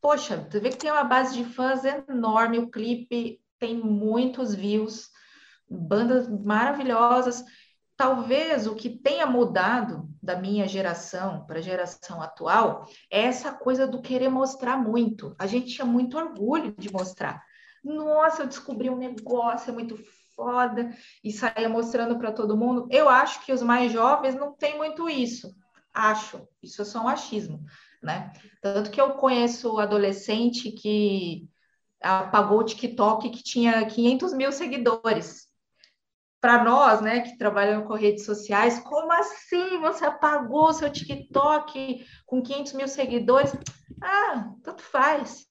[0.00, 5.08] poxa, você vê que tem uma base de fãs enorme, o clipe tem muitos views,
[5.68, 7.42] bandas maravilhosas.
[8.00, 13.86] Talvez o que tenha mudado da minha geração para a geração atual é essa coisa
[13.86, 15.36] do querer mostrar muito.
[15.38, 17.44] A gente tinha muito orgulho de mostrar.
[17.84, 19.98] Nossa, eu descobri um negócio é muito
[20.34, 20.88] foda
[21.22, 22.88] e saía mostrando para todo mundo.
[22.90, 25.54] Eu acho que os mais jovens não têm muito isso.
[25.92, 27.62] Acho, isso é só um achismo,
[28.02, 28.32] né?
[28.62, 31.46] Tanto que eu conheço adolescente que
[32.00, 35.49] apagou o TikTok que tinha 500 mil seguidores
[36.40, 42.42] para nós, né, que trabalham com redes sociais, como assim você apagou seu TikTok com
[42.42, 43.52] 500 mil seguidores?
[44.02, 45.46] Ah, tanto faz.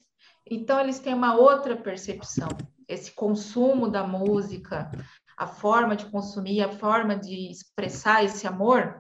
[0.50, 2.50] Então, eles têm uma outra percepção.
[2.88, 4.90] Esse consumo da música,
[5.38, 9.00] a forma de consumir, a forma de expressar esse amor,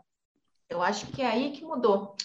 [0.70, 2.16] eu acho que é aí que mudou.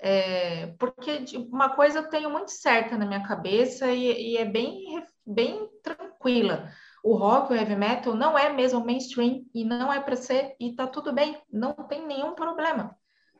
[0.00, 5.04] É, porque uma coisa eu tenho muito certa na minha cabeça e, e é bem,
[5.24, 6.68] bem tranquila
[7.02, 10.74] o rock, o heavy metal não é mesmo mainstream e não é para ser, e
[10.74, 12.96] tá tudo bem, não tem nenhum problema.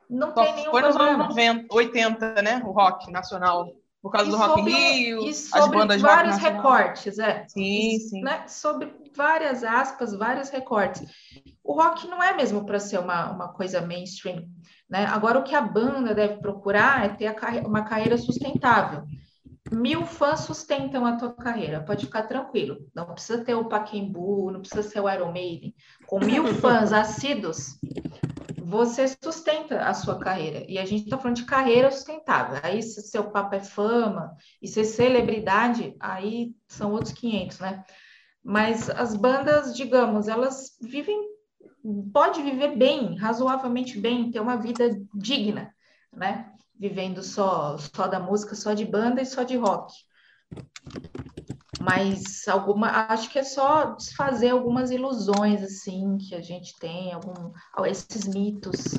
[0.08, 1.08] Não Só tem nenhum foi problema.
[1.08, 2.62] Foi nos anos 90, 80, né?
[2.64, 3.66] O rock nacional.
[4.00, 7.44] Por causa e do Rock in Rio, e sobre as bandas vários recortes, é.
[7.48, 8.20] Sim, e, sim.
[8.22, 8.46] Né?
[8.46, 11.02] Sobre várias aspas, vários recortes.
[11.64, 14.48] O rock não é mesmo para ser uma, uma coisa mainstream.
[14.88, 15.04] Né?
[15.06, 17.34] Agora, o que a banda deve procurar é ter
[17.66, 19.02] uma carreira sustentável
[19.72, 22.78] mil fãs sustentam a tua carreira, pode ficar tranquilo.
[22.94, 25.74] Não precisa ter o Paquembu, não precisa ser o Iron Maiden.
[26.06, 27.78] Com mil fãs assíduos,
[28.68, 30.64] você sustenta a sua carreira.
[30.68, 32.60] E a gente está falando de carreira sustentável.
[32.62, 37.84] Aí, se seu papo é fama e ser celebridade, aí são outros 500, né?
[38.44, 41.18] Mas as bandas, digamos, elas vivem,
[42.12, 45.74] pode viver bem, razoavelmente bem, ter uma vida digna,
[46.12, 46.52] né?
[46.78, 49.92] Vivendo só, só da música, só de banda e só de rock.
[51.80, 57.52] Mas alguma, acho que é só desfazer algumas ilusões assim que a gente tem, algum,
[57.86, 58.98] esses mitos,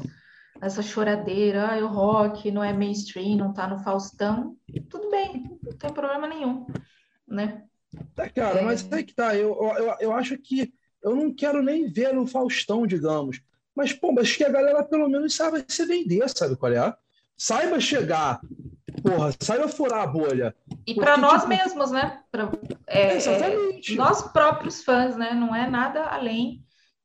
[0.62, 4.58] essa choradeira, ah, o rock não é mainstream, não tá no Faustão,
[4.90, 6.66] tudo bem, não tem problema nenhum,
[7.28, 7.64] né?
[8.16, 8.64] Tá, cara, é...
[8.64, 12.28] mas é que tá, eu, eu, eu acho que eu não quero nem ver no
[12.28, 13.42] Faustão, digamos.
[13.74, 16.94] Mas, pô, acho que a galera pelo menos sabe se vender, sabe qual é?
[17.40, 18.42] Saiba chegar,
[19.02, 20.54] porra, saiba furar a bolha.
[20.86, 21.48] E para nós tipo...
[21.48, 22.22] mesmos, né?
[22.30, 22.52] Pra,
[22.86, 23.96] é, Exatamente.
[23.96, 25.34] nós próprios fãs, né?
[25.34, 26.62] Não é nada além.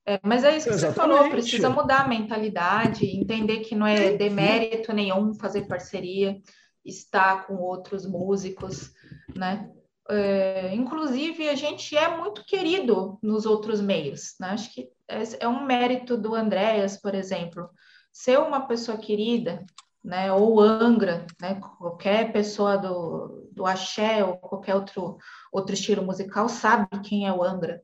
[0.06, 1.12] É, mas é isso que Exatamente.
[1.12, 6.38] você falou, precisa mudar a mentalidade, entender que não é demérito nenhum fazer parceria,
[6.84, 8.92] estar com outros músicos,
[9.34, 9.70] né?
[10.10, 14.48] É, inclusive, a gente é muito querido nos outros meios, né?
[14.48, 17.70] Acho que é, é um mérito do Andréas, por exemplo,
[18.12, 19.64] ser uma pessoa querida,
[20.04, 25.16] né, ou Angra, né, qualquer pessoa do, do axé ou qualquer outro,
[25.50, 27.80] outro estilo musical sabe quem é o Angra.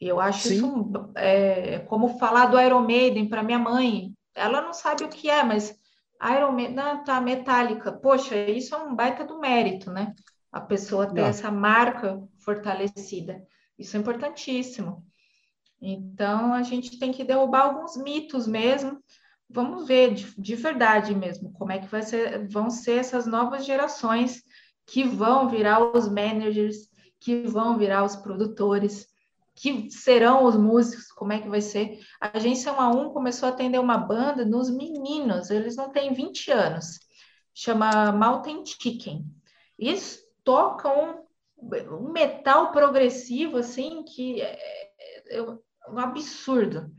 [0.00, 0.54] E eu acho Sim.
[0.56, 4.12] isso é, como falar do Iron Maiden para minha mãe.
[4.34, 5.78] Ela não sabe o que é, mas
[6.36, 7.92] Iron Maiden, não, tá, metálica.
[7.92, 10.12] Poxa, isso é um baita do mérito, né?
[10.50, 11.28] A pessoa ter não.
[11.28, 13.42] essa marca fortalecida.
[13.78, 15.06] Isso é importantíssimo.
[15.80, 18.98] Então, a gente tem que derrubar alguns mitos mesmo,
[19.48, 23.64] vamos ver de, de, verdade mesmo como é que vai ser, vão ser essas novas
[23.64, 24.42] gerações
[24.86, 26.88] que vão virar os managers,
[27.20, 29.06] que vão virar os produtores,
[29.54, 32.00] que serão os músicos, como é que vai ser.
[32.20, 36.12] A Agência 1 a 1 começou a atender uma banda nos meninos, eles não têm
[36.12, 36.98] 20 anos,
[37.54, 39.24] chama Mountain Chicken.
[39.78, 41.24] Eles tocam
[41.58, 44.58] um metal progressivo, assim, que é,
[44.98, 46.90] é, é um absurdo.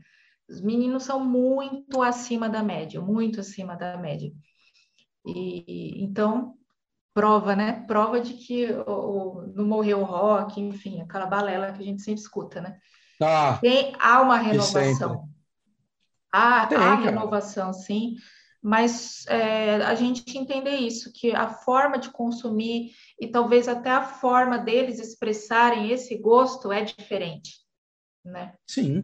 [0.48, 4.32] Os meninos são muito acima da média, muito acima da média.
[5.26, 6.54] E então
[7.12, 7.84] prova, né?
[7.86, 12.02] Prova de que o, o, não morreu o rock, enfim, aquela balela que a gente
[12.02, 12.78] sempre escuta, né?
[13.22, 15.28] Ah, Tem, há uma renovação.
[16.30, 18.16] Há, Tem, há renovação, sim,
[18.62, 24.02] mas é, a gente entender isso, que a forma de consumir e talvez até a
[24.02, 27.54] forma deles expressarem esse gosto é diferente,
[28.22, 28.54] né?
[28.66, 29.02] Sim.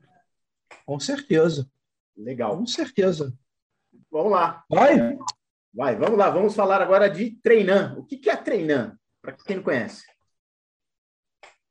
[0.87, 1.69] Com certeza.
[2.17, 2.57] Legal.
[2.57, 3.33] Com certeza.
[4.11, 4.63] Vamos lá.
[4.69, 5.17] Vai?
[5.75, 6.31] Vai, vamos lá.
[6.31, 8.01] Vamos falar agora de treinando.
[8.01, 8.97] O que é treinar?
[9.21, 10.05] Para quem não conhece.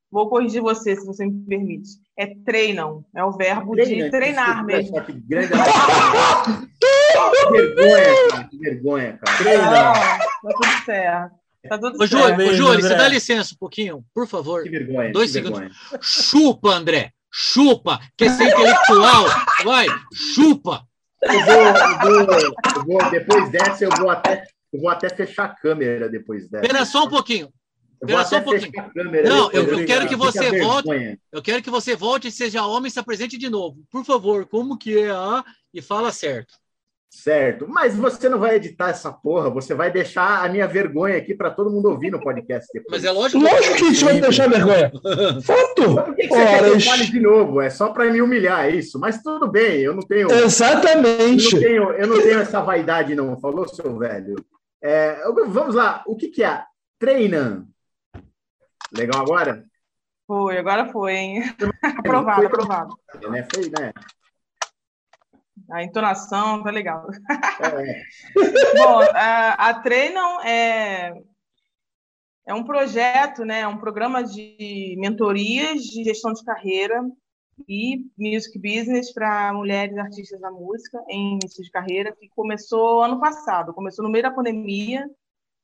[0.09, 1.89] Vou corrigir você, se você me permite.
[2.17, 3.05] É treinam.
[3.15, 5.01] É o verbo de treinar mesmo.
[5.05, 5.53] Que grande...
[7.39, 8.47] que vergonha, cara.
[8.49, 9.37] Que vergonha, cara.
[9.37, 9.93] Treinam.
[9.93, 11.41] Tá tudo certo.
[11.69, 14.63] Tá tudo ô, Júlio, ô, Júlio, você dá licença um pouquinho, por favor.
[14.63, 15.11] Que vergonha.
[15.11, 15.59] Dois que segundos.
[15.59, 15.99] Vergonha.
[16.01, 19.25] Chupa, André chupa, quer ser intelectual,
[19.63, 20.85] vai, chupa.
[21.21, 25.45] Eu vou, eu vou, eu vou, depois dessa, eu vou até, eu vou até fechar
[25.45, 26.65] a câmera depois dessa.
[26.65, 27.49] Espera só um pouquinho.
[28.01, 28.71] Espera só um pouquinho.
[29.23, 31.19] Não, eu, eu quero que você volte.
[31.31, 33.83] Eu quero que você volte e seja homem e se apresente de novo.
[33.91, 36.55] Por favor, como que é a e fala certo.
[37.11, 37.67] Certo.
[37.67, 41.51] Mas você não vai editar essa porra, você vai deixar a minha vergonha aqui para
[41.51, 42.89] todo mundo ouvir no podcast depois.
[42.89, 43.43] Mas é lógico.
[43.43, 44.91] Lógico que a gente vai deixar a vergonha.
[45.43, 45.95] Foto!
[46.05, 47.59] Por que, que você quer que eu fale de novo?
[47.59, 48.97] É só para me humilhar, é isso.
[48.97, 50.31] Mas tudo bem, eu não tenho.
[50.31, 51.47] Exatamente.
[51.47, 53.37] Eu não tenho, eu não tenho essa vaidade, não.
[53.41, 54.35] Falou, seu velho.
[54.81, 56.03] É, vamos lá.
[56.07, 56.63] O que, que é?
[56.97, 57.67] Treina.
[58.95, 59.65] Legal agora?
[60.25, 61.43] Foi, agora foi, hein?
[61.83, 62.95] aprovado, foi, aprovado.
[63.29, 63.45] Né?
[63.53, 63.91] Foi, né?
[65.71, 67.07] A entonação tá legal.
[67.61, 68.03] É.
[68.77, 71.13] Bom, a, a Treinam é,
[72.45, 77.01] é um projeto, né, é um programa de mentorias de gestão de carreira
[77.67, 83.19] e music business para mulheres artistas da música em início de carreira, que começou ano
[83.19, 85.09] passado, começou no meio da pandemia,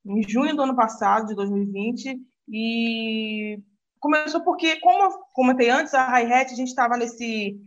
[0.05, 2.18] em junho do ano passado, de 2020,
[2.49, 3.60] e
[3.99, 7.60] começou porque, como comentei antes, a Hi-Hat, a gente estava nesse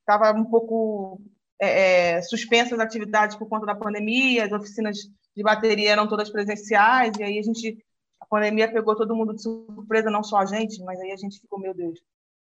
[0.00, 1.20] estava um pouco
[1.62, 4.98] é, é, suspensas atividades por conta da pandemia, as oficinas
[5.34, 7.78] de bateria eram todas presenciais, e aí a gente,
[8.20, 11.40] a pandemia pegou todo mundo de surpresa, não só a gente, mas aí a gente
[11.40, 12.00] ficou, meu Deus,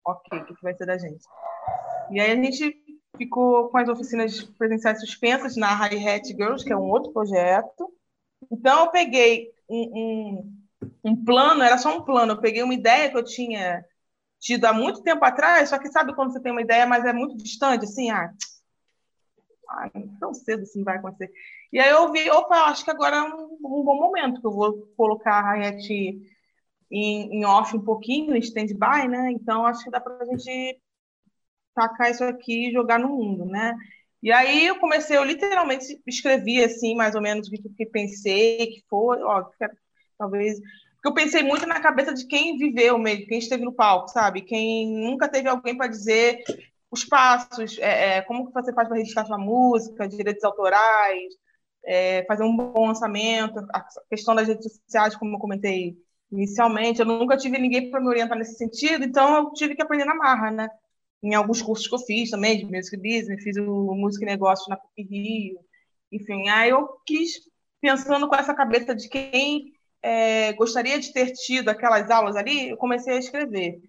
[0.07, 1.25] ok, o que vai ser da gente?
[2.13, 2.73] E aí a gente
[3.17, 7.93] ficou com as oficinas presenciais suspensas na Hi-Hat Girls, que é um outro projeto.
[8.49, 13.11] Então eu peguei um, um, um plano, era só um plano, eu peguei uma ideia
[13.11, 13.85] que eu tinha
[14.39, 17.13] tido há muito tempo atrás, só que sabe quando você tem uma ideia, mas é
[17.13, 18.33] muito distante, assim, ah,
[19.71, 21.33] ah, tão cedo assim vai acontecer.
[21.73, 24.53] E aí eu vi, opa, acho que agora é um, um bom momento que eu
[24.53, 26.21] vou colocar a Riot
[26.91, 29.31] em, em off um pouquinho, em stand-by, né?
[29.33, 30.81] Então acho que dá para a gente
[31.75, 33.77] tacar isso aqui e jogar no mundo, né?
[34.23, 38.67] E aí eu comecei, eu literalmente escrevi assim, mais ou menos o que, que pensei,
[38.67, 39.45] que foi, ó,
[40.19, 40.61] talvez
[41.01, 44.43] porque eu pensei muito na cabeça de quem viveu mesmo, quem esteve no palco, sabe?
[44.43, 46.43] Quem nunca teve alguém para dizer
[46.91, 51.33] os passos, é, é, como que você faz para registrar sua música, direitos autorais,
[51.85, 55.97] é, fazer um bom lançamento, a questão das redes sociais, como eu comentei
[56.31, 60.05] inicialmente, eu nunca tive ninguém para me orientar nesse sentido, então eu tive que aprender
[60.05, 60.69] na marra, né?
[61.23, 64.69] Em alguns cursos que eu fiz também, de Music Business, fiz o Música e Negócios
[64.69, 65.59] na PUC Rio,
[66.13, 67.33] enfim, aí eu quis,
[67.81, 69.73] pensando com essa cabeça de quem
[70.03, 73.81] é, gostaria de ter tido aquelas aulas ali, eu comecei a escrever.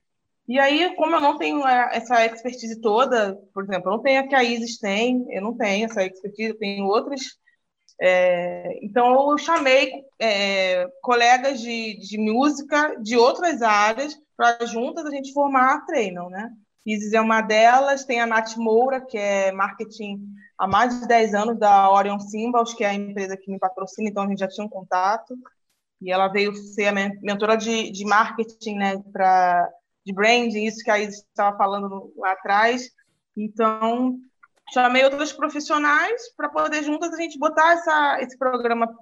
[0.48, 4.22] E aí, como eu não tenho é, essa expertise toda, por exemplo, eu não tenho
[4.22, 7.22] a que a Isis tem, eu não tenho essa expertise, eu tenho outras.
[8.02, 15.12] É, então, eu chamei é, colegas de, de música de outras áreas para juntas a
[15.12, 16.50] gente formar a Treinam, né?
[16.86, 20.20] Isis é uma delas, tem a Nath Moura, que é marketing
[20.58, 24.10] há mais de 10 anos da Orion Symbols, que é a empresa que me patrocina,
[24.10, 25.36] então a gente já tinha um contato.
[26.02, 29.70] E ela veio ser a mentora de, de marketing né, para
[30.06, 32.90] de branding, isso que a Isis estava falando lá atrás.
[33.38, 34.18] Então,
[34.74, 38.94] chamei outros profissionais para poder juntas a gente botar essa, esse programa,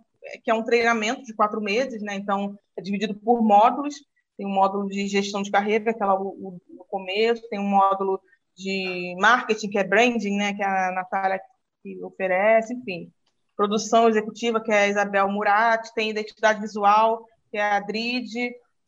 [0.43, 2.15] que é um treinamento de quatro meses, né?
[2.15, 3.95] Então, é dividido por módulos.
[4.37, 7.67] Tem um módulo de gestão de carreira, que é lá o, o começo, tem um
[7.67, 8.21] módulo
[8.55, 10.53] de marketing, que é branding, né?
[10.53, 11.39] Que é a Natália
[11.81, 13.11] que oferece, enfim.
[13.55, 18.33] Produção executiva, que é a Isabel Murat, tem identidade visual, que é a Adrid,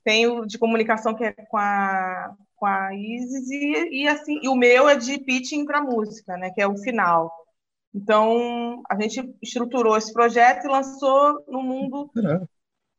[0.04, 4.50] tem o de comunicação que é com a, com a Isis, e, e assim, e
[4.50, 7.32] o meu é de pitching para música, né, que é o final.
[7.94, 12.42] Então, a gente estruturou esse projeto e lançou no mundo é.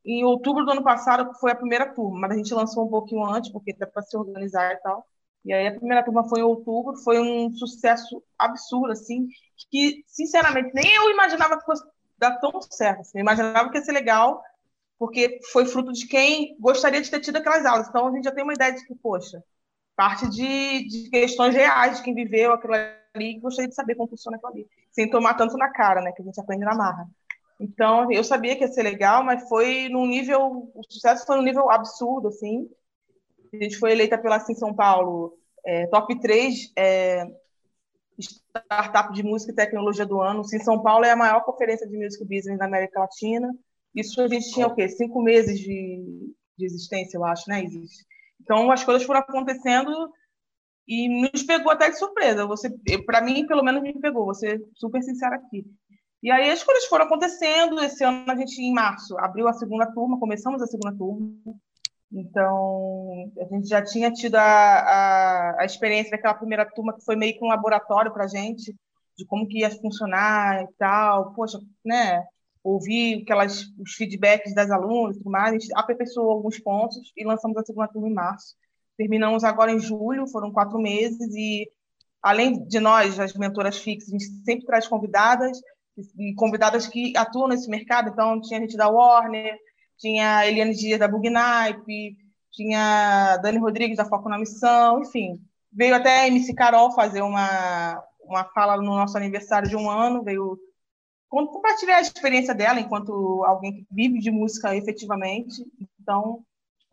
[0.05, 3.25] em outubro do ano passado, foi a primeira turma, mas a gente lançou um pouquinho
[3.25, 5.07] antes, porque até para se organizar e tal.
[5.45, 9.29] E aí a primeira turma foi em outubro, foi um sucesso absurdo, assim,
[9.71, 11.83] que, sinceramente, nem eu imaginava que fosse
[12.19, 13.01] dar tão certo.
[13.01, 13.19] Assim.
[13.19, 14.43] Eu imaginava que ia ser legal,
[15.03, 17.89] porque foi fruto de quem gostaria de ter tido aquelas aulas.
[17.89, 19.43] Então, a gente já tem uma ideia de que, poxa,
[19.97, 24.09] parte de, de questões reais de quem viveu aquilo ali e gostaria de saber como
[24.09, 27.09] funciona aquilo ali, sem tomar tanto na cara, né, que a gente aprende na marra.
[27.59, 31.43] Então, eu sabia que ia ser legal, mas foi num nível, o sucesso foi num
[31.43, 32.71] nível absurdo, assim.
[33.53, 35.37] A gente foi eleita pela Sim São Paulo,
[35.67, 37.27] é, top 3 é,
[38.21, 40.45] startup de música e tecnologia do ano.
[40.45, 43.53] Sim São Paulo é a maior conferência de music business da América Latina.
[43.95, 44.88] Isso a gente tinha o quê?
[44.88, 48.05] Cinco meses de, de existência, eu acho, né, Isis?
[48.40, 50.11] Então, as coisas foram acontecendo
[50.86, 52.47] e nos pegou até de surpresa.
[52.47, 52.70] Você,
[53.07, 54.34] para mim, pelo menos me pegou.
[54.34, 55.64] Ser super sincera aqui.
[56.22, 57.80] E aí as coisas foram acontecendo.
[57.80, 61.30] Esse ano a gente, em março, abriu a segunda turma, começamos a segunda turma.
[62.12, 67.16] Então, a gente já tinha tido a, a, a experiência daquela primeira turma que foi
[67.16, 68.74] meio que um laboratório para a gente,
[69.16, 71.32] de como que ia funcionar e tal.
[71.32, 72.22] Poxa, né?
[72.63, 77.25] Ouvir aquelas, os feedbacks das alunas e tudo mais, a gente aperfeiçoou alguns pontos e
[77.25, 78.55] lançamos a segunda turma em março.
[78.97, 81.69] Terminamos agora em julho, foram quatro meses, e
[82.23, 85.61] além de nós, as mentoras fixas, a gente sempre traz convidadas,
[86.19, 89.59] e convidadas que atuam nesse mercado, então tinha gente da Warner,
[89.99, 92.17] tinha a Eliane Dias da Bugnipe,
[92.51, 95.41] tinha Dani Rodrigues da Foco na Missão, enfim.
[95.73, 100.23] Veio até a MC Carol fazer uma, uma fala no nosso aniversário de um ano,
[100.23, 100.59] veio
[101.33, 105.64] compartilhar a experiência dela enquanto alguém que vive de música efetivamente.
[106.01, 106.45] Então,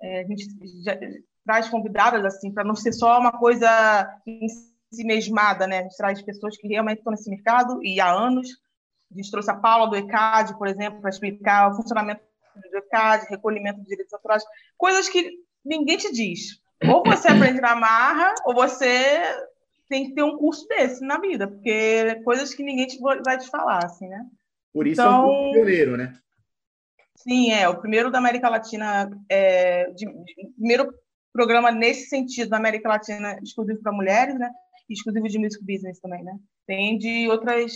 [0.02, 0.48] é, a gente
[0.84, 0.98] já
[1.46, 3.68] traz convidadas assim para não ser só uma coisa
[4.26, 5.80] em si mesmada, né?
[5.80, 8.48] A gente traz pessoas que realmente estão nesse mercado e há anos.
[9.12, 12.22] A gente trouxe a Paula do ECAD, por exemplo, para explicar o funcionamento
[12.72, 14.44] do ECAD, recolhimento de direitos autorais,
[14.78, 15.32] coisas que
[15.66, 16.62] ninguém te diz.
[16.88, 19.22] Ou você aprende na marra, ou você
[19.90, 23.50] tem que ter um curso desse na vida, porque coisas que ninguém te, vai te
[23.50, 24.26] falar, assim, né?
[24.72, 26.14] Por isso então, é um então, pioneiro, né?
[27.18, 27.68] Sim, é.
[27.68, 30.94] O primeiro da América Latina, é, de, de, primeiro
[31.34, 34.50] programa nesse sentido da América Latina exclusivo para mulheres, né?
[34.88, 36.38] E exclusivo de music business também, né?
[36.66, 37.74] Tem de outras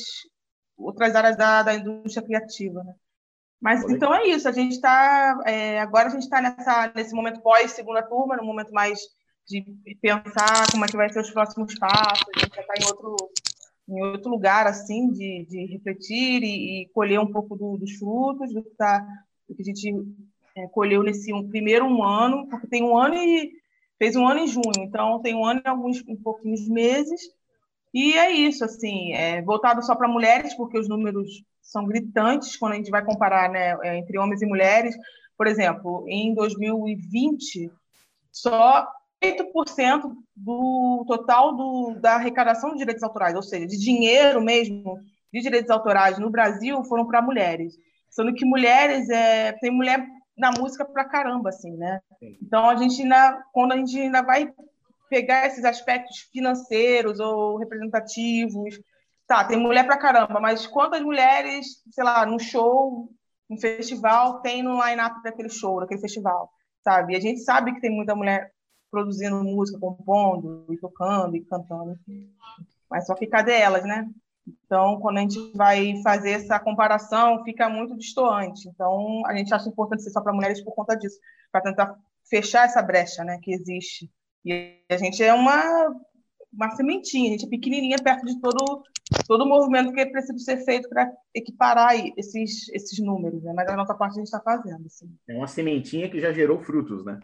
[0.78, 2.94] outras áreas da, da indústria criativa, né?
[3.60, 5.42] Mas então é isso, a gente está.
[5.46, 9.00] É, agora a gente está nesse momento pós-segunda turma, no momento mais
[9.48, 9.62] de
[10.02, 13.16] pensar como é que vai ser os próximos passos, a gente já está em outro,
[13.90, 18.54] em outro lugar, assim, de, de refletir e, e colher um pouco do, dos frutos
[18.54, 19.06] do que, tá,
[19.48, 19.94] do que a gente
[20.56, 23.52] é, colheu nesse um, primeiro um ano, porque tem um ano e
[24.00, 27.22] fez um ano em junho, então tem um ano e alguns um pouquinhos meses,
[27.94, 32.74] e é isso, assim, é, voltado só para mulheres, porque os números são gritantes quando
[32.74, 34.96] a gente vai comparar né, é, entre homens e mulheres.
[35.38, 37.72] Por exemplo, em 2020,
[38.32, 38.88] só
[39.24, 45.00] 8% do total do, da arrecadação de direitos autorais, ou seja, de dinheiro mesmo
[45.32, 47.74] de direitos autorais no Brasil, foram para mulheres.
[48.10, 50.06] Sendo que mulheres, é, tem mulher
[50.38, 52.00] na música pra caramba, assim, né?
[52.42, 54.52] Então, a gente ainda, quando a gente ainda vai
[55.10, 58.80] pegar esses aspectos financeiros ou representativos,
[59.28, 63.10] Tá, tem mulher pra caramba, mas quantas mulheres, sei lá, no show,
[63.50, 66.52] no festival, tem no line-up daquele show, daquele festival,
[66.84, 67.14] sabe?
[67.14, 68.52] E a gente sabe que tem muita mulher
[68.94, 71.98] produzindo música, compondo, e tocando, e cantando,
[72.88, 74.08] mas só que cadê elas, né?
[74.48, 78.70] Então, quando a gente vai fazer essa comparação, fica muito distoante.
[78.70, 81.18] Então, a gente acha importante ser só para mulheres por conta disso,
[81.52, 81.96] para tentar
[82.30, 84.12] fechar essa brecha né, que existe.
[84.46, 85.92] E a gente é uma
[86.54, 88.84] uma sementinha, a gente é pequenininha perto de todo,
[89.26, 93.54] todo o movimento que precisa ser feito para equiparar esses, esses números, né?
[93.56, 94.86] mas a nossa parte a gente está fazendo.
[94.86, 95.10] Assim.
[95.28, 97.20] É uma sementinha que já gerou frutos, né?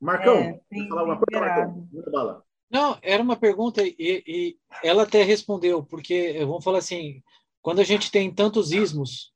[0.00, 1.88] Marcão, é, tem, falar alguma coisa, Marcão?
[1.92, 2.44] Muita bala.
[2.70, 7.22] Não, era uma pergunta e, e, ela até respondeu, porque vamos falar assim,
[7.62, 9.32] quando a gente tem tantos ismos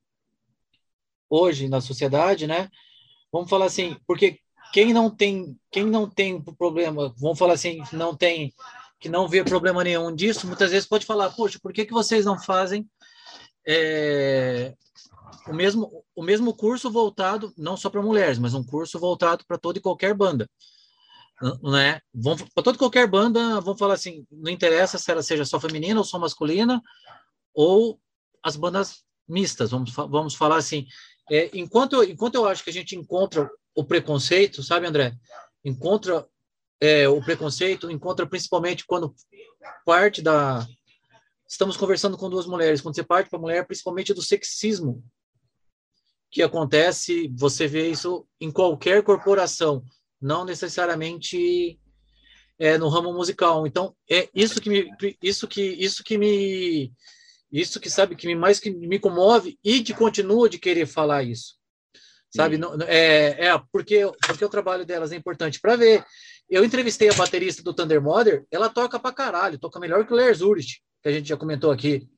[1.30, 2.68] hoje na sociedade, né?
[3.30, 4.40] Vamos falar assim, porque
[4.72, 8.52] quem não tem, quem não tem problema, vamos falar assim, não tem,
[8.98, 12.24] que não vê problema nenhum disso, muitas vezes pode falar, poxa, por que, que vocês
[12.24, 12.88] não fazem
[13.66, 14.74] é,
[15.48, 19.56] o mesmo o mesmo curso voltado não só para mulheres, mas um curso voltado para
[19.56, 20.48] toda e qualquer banda,
[21.62, 22.00] né?
[22.54, 26.00] Para toda e qualquer banda, vamos falar assim, não interessa se ela seja só feminina
[26.00, 26.82] ou só masculina
[27.54, 28.00] ou
[28.42, 30.86] as bandas mistas, vamos vamos falar assim.
[31.30, 35.14] É, enquanto enquanto eu acho que a gente encontra o preconceito, sabe, André?
[35.64, 36.26] Encontra
[36.80, 39.14] é, o preconceito, encontra principalmente quando
[39.84, 40.66] parte da.
[41.46, 45.02] Estamos conversando com duas mulheres, quando você parte para a mulher, principalmente do sexismo
[46.30, 49.82] que acontece, você vê isso em qualquer corporação,
[50.20, 51.78] não necessariamente
[52.58, 53.66] é, no ramo musical.
[53.66, 54.90] Então, é isso que me,
[55.22, 56.92] isso que, isso que me,
[57.50, 61.22] isso que sabe que me mais que me comove e de continua de querer falar
[61.22, 61.58] isso
[62.34, 62.58] sabe?
[62.58, 66.04] Não, é, é porque, porque o trabalho delas é importante para ver.
[66.48, 70.16] Eu entrevistei a baterista do Thunder Mother, ela toca pra caralho, toca melhor que o
[70.16, 72.08] Lars Ulrich, que a gente já comentou aqui.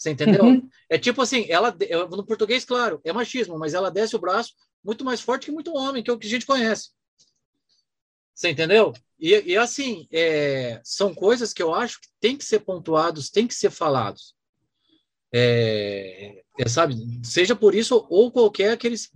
[0.00, 0.42] Você entendeu?
[0.42, 0.66] Uhum.
[0.88, 1.76] É tipo assim, ela
[2.10, 5.74] no português, claro, é machismo, mas ela desce o braço muito mais forte que muito
[5.74, 6.88] homem, que é o que a gente conhece.
[8.34, 8.94] Você entendeu?
[9.18, 13.46] E, e assim, é, são coisas que eu acho que tem que ser pontuados, tem
[13.46, 14.34] que ser falados.
[15.30, 16.96] É, é, sabe?
[17.22, 19.12] Seja por isso ou qualquer aqueles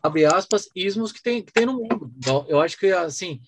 [0.00, 2.12] abre aspas, ismos que tem, que tem no mundo.
[2.18, 3.40] Então, eu acho que, assim,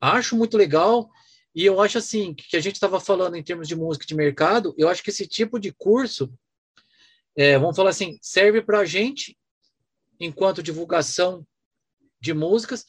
[0.00, 1.10] acho muito legal
[1.54, 4.74] e eu acho, assim, que a gente estava falando em termos de música de mercado,
[4.78, 6.32] eu acho que esse tipo de curso,
[7.36, 9.38] é, vamos falar assim, serve para a gente,
[10.18, 11.46] enquanto divulgação
[12.20, 12.86] de músicas,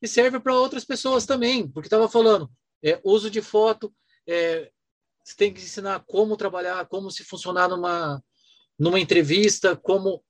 [0.00, 2.50] e serve para outras pessoas também, porque estava falando,
[2.82, 3.94] é, uso de foto,
[4.26, 4.70] é,
[5.22, 8.22] você tem que ensinar como trabalhar, como se funcionar numa,
[8.78, 10.22] numa entrevista, como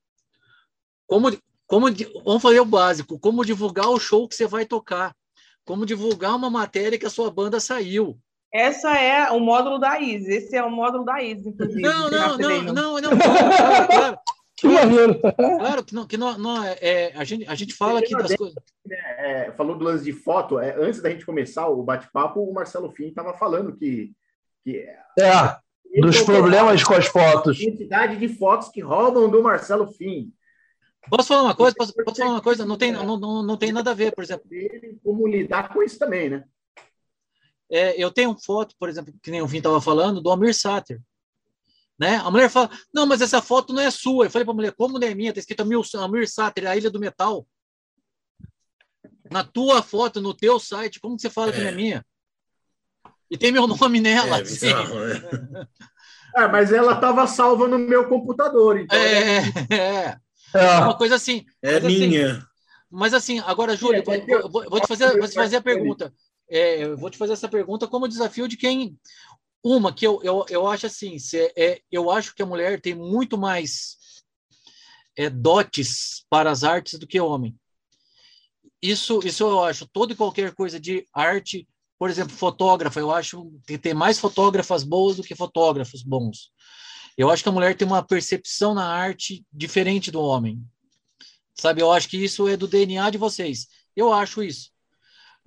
[1.05, 1.29] como
[1.65, 1.87] como
[2.23, 5.15] vamos fazer o básico, como divulgar o show que você vai tocar,
[5.67, 8.17] como divulgar uma matéria que a sua banda saiu.
[8.51, 10.29] Essa é o módulo da ISIS.
[10.29, 11.81] Esse é o módulo da ISIS, inclusive.
[11.81, 14.19] Não, não, não, não, não, claro, claro.
[14.57, 15.19] Que maneiro.
[15.19, 18.35] Claro que não, que não, não é, é, a, gente, a gente fala aqui das
[18.35, 18.55] coisas.
[18.89, 20.57] É, falou do lance de foto.
[20.57, 24.13] É, antes da gente começar o bate-papo, o Marcelo Fim estava falando que,
[24.63, 24.83] que.
[25.19, 25.57] É,
[26.01, 27.63] dos problemas com as fotos.
[27.63, 30.33] Quantidade de fotos que roubam do Marcelo Fim.
[31.09, 31.75] Posso falar uma coisa?
[31.75, 32.65] Posso, posso falar uma coisa?
[32.65, 34.47] Não tem, não, não, não tem nada a ver, por exemplo.
[35.03, 36.43] Como lidar com isso também, né?
[37.69, 41.01] É, eu tenho foto, por exemplo, que nem o Vim estava falando, do Amir Sater.
[41.99, 42.17] Né?
[42.17, 44.25] A mulher fala, não, mas essa foto não é sua.
[44.25, 45.29] Eu falei para a mulher, como não é minha?
[45.29, 45.61] Está escrito
[45.97, 47.45] Amir Sater, a Ilha do Metal.
[49.29, 51.53] Na tua foto, no teu site, como você fala é.
[51.53, 52.05] que não é minha?
[53.29, 54.37] E tem meu nome nela.
[54.37, 54.67] É, assim.
[54.67, 56.43] é.
[56.43, 58.79] é mas ela estava salva no meu computador.
[58.79, 59.39] Então é,
[59.69, 60.17] é.
[60.53, 60.79] É.
[60.79, 61.45] Uma coisa assim.
[61.61, 62.31] É mas, assim, minha.
[62.31, 62.47] Assim,
[62.89, 66.13] mas assim, agora, Júlio, vou, vou, vou, te fazer, vou te fazer a pergunta.
[66.49, 68.97] É, eu vou te fazer essa pergunta como desafio de quem.
[69.63, 72.95] Uma que eu, eu, eu acho assim, se, é, eu acho que a mulher tem
[72.95, 73.97] muito mais
[75.17, 77.55] é, dotes para as artes do que o homem.
[78.81, 79.87] Isso, isso eu acho.
[79.87, 81.67] Toda e qualquer coisa de arte,
[81.99, 86.51] por exemplo, fotógrafa, eu acho que tem mais fotógrafas boas do que fotógrafos bons.
[87.17, 90.61] Eu acho que a mulher tem uma percepção na arte diferente do homem.
[91.55, 93.67] Sabe, eu acho que isso é do DNA de vocês.
[93.95, 94.71] Eu acho isso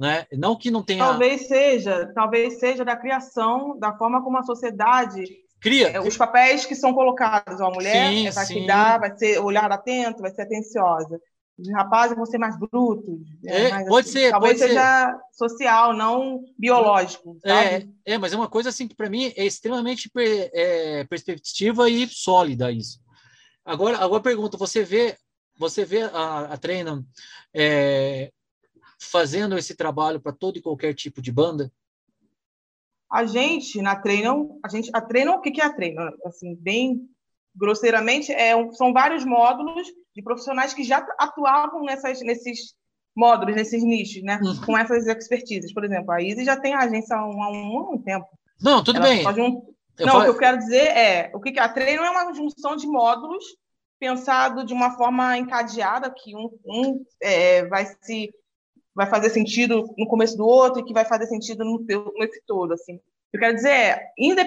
[0.01, 0.27] né?
[0.33, 1.05] Não que não tenha.
[1.05, 5.23] Talvez seja, talvez seja da criação, da forma como a sociedade
[5.61, 7.61] cria é, os papéis que são colocados.
[7.61, 8.55] A mulher sim, é, vai sim.
[8.55, 11.21] cuidar, vai ser olhar atento, vai ser atenciosa.
[11.61, 13.21] Os rapazes vão ser mais brutos.
[13.45, 15.19] É, é mais pode assim, ser, talvez pode seja ser.
[15.33, 17.39] social, não biológico.
[17.45, 22.09] É, é, mas é uma coisa assim que para mim é extremamente é, perspectiva e
[22.09, 23.01] sólida isso.
[23.65, 25.17] Agora, agora pergunta, você vê,
[25.59, 27.05] você vê a, a treina
[27.55, 28.33] é,
[28.99, 31.71] fazendo esse trabalho para todo e qualquer tipo de banda?
[33.11, 36.11] A gente, na Treinam, a gente, a Treinam, o que, que é a Treinam?
[36.25, 37.09] Assim, bem
[37.55, 42.75] grosseiramente, é, são vários módulos de profissionais que já atuavam nessas, nesses
[43.17, 44.41] módulos, nesses nichos, né?
[44.43, 44.61] Uhum.
[44.63, 45.73] Com essas expertises.
[45.73, 48.27] Por exemplo, a Easy já tem a agência há um, há um, um tempo.
[48.61, 49.27] Não, tudo Ela bem.
[49.43, 49.63] Um...
[49.99, 50.21] Não, falo...
[50.21, 53.45] o que eu quero dizer é, o que, a Treino é uma junção de módulos
[53.99, 58.33] pensado de uma forma encadeada, que um, um é, vai se
[58.95, 61.85] vai fazer sentido no começo do outro e que vai fazer sentido no
[62.19, 62.99] nesse todo, assim.
[63.33, 64.01] Eu quero dizer,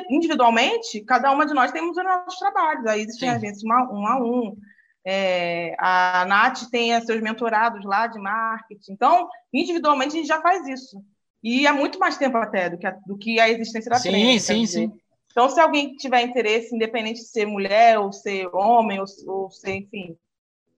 [0.10, 2.86] individualmente, cada uma de nós temos os nossos trabalhos.
[2.86, 4.58] Aí existem agências um a um.
[5.06, 8.92] É, a Nath tem seus mentorados lá de marketing.
[8.92, 11.02] Então, individualmente, a gente já faz isso.
[11.42, 14.40] E há muito mais tempo até do que a, do que a existência da Sim,
[14.40, 14.94] sim, sim.
[15.32, 19.76] Então, se alguém tiver interesse, independente de ser mulher ou ser homem ou, ou ser,
[19.76, 20.16] enfim,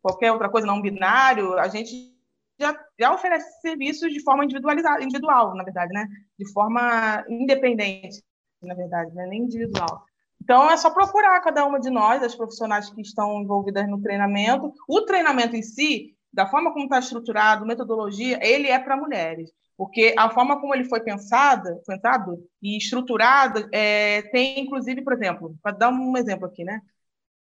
[0.02, 2.15] qualquer outra coisa não binário, a gente
[2.60, 6.08] já, já oferece serviços de forma individualizada, individual, na verdade, né?
[6.38, 8.24] De forma independente,
[8.62, 9.26] na verdade, né?
[9.28, 10.06] nem individual.
[10.42, 14.72] Então, é só procurar cada uma de nós, as profissionais que estão envolvidas no treinamento.
[14.88, 19.52] O treinamento em si, da forma como está estruturado, metodologia, ele é para mulheres.
[19.78, 25.58] Porque a forma como ele foi pensado, pensado e estruturado, é, tem, inclusive, por exemplo,
[25.62, 26.80] para dar um exemplo aqui, né?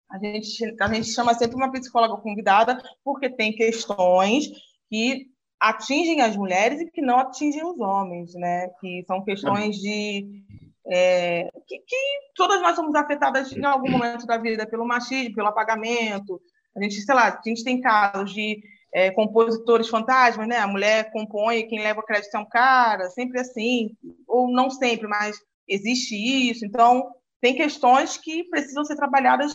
[0.09, 4.51] A gente, a gente chama sempre uma psicóloga convidada porque tem questões
[4.91, 5.27] que
[5.57, 8.67] atingem as mulheres e que não atingem os homens, né?
[8.81, 10.43] Que são questões de
[10.85, 11.95] é, que, que,
[12.35, 16.41] todas nós somos afetadas em algum momento da vida pelo machismo, pelo apagamento.
[16.75, 18.61] A gente, sei lá, a gente tem casos de
[18.93, 20.57] é, compositores fantasmas, né?
[20.57, 23.91] A mulher compõe quem leva crédito é um cara, sempre assim,
[24.27, 25.37] ou não sempre, mas
[25.69, 26.65] existe isso.
[26.65, 29.53] Então, tem questões que precisam ser trabalhadas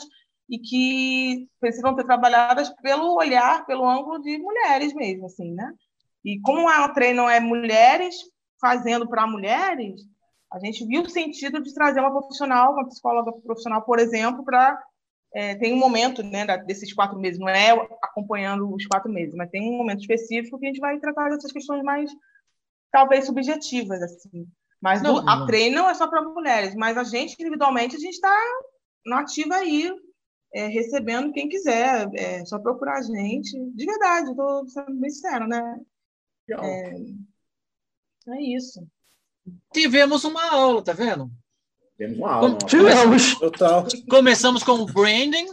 [0.49, 5.72] e que precisam ser trabalhadas pelo olhar, pelo ângulo de mulheres mesmo, assim, né?
[6.24, 8.16] E como a treino é mulheres
[8.61, 10.03] fazendo para mulheres,
[10.53, 14.80] a gente viu o sentido de trazer uma profissional, uma psicóloga profissional, por exemplo, para
[15.34, 17.70] é, tem um momento né, desses quatro meses, não é
[18.03, 21.53] acompanhando os quatro meses, mas tem um momento específico que a gente vai tratar dessas
[21.53, 22.11] questões mais,
[22.90, 24.47] talvez, subjetivas, assim.
[24.80, 25.28] Mas não, não.
[25.28, 28.34] a treino não é só para mulheres, mas a gente, individualmente, a gente está
[29.05, 29.92] na ativa aí,
[30.57, 32.09] é, recebendo quem quiser.
[32.14, 33.52] É só procurar a gente.
[33.74, 35.80] De verdade, estou sendo bem sincero, né?
[36.50, 36.94] É,
[38.30, 38.86] é, isso.
[39.72, 41.30] Tivemos uma aula, tá vendo?
[41.92, 42.59] Tivemos uma aula.
[42.59, 43.38] Tivemos.
[43.38, 43.86] Total.
[44.09, 45.46] Começamos com o branding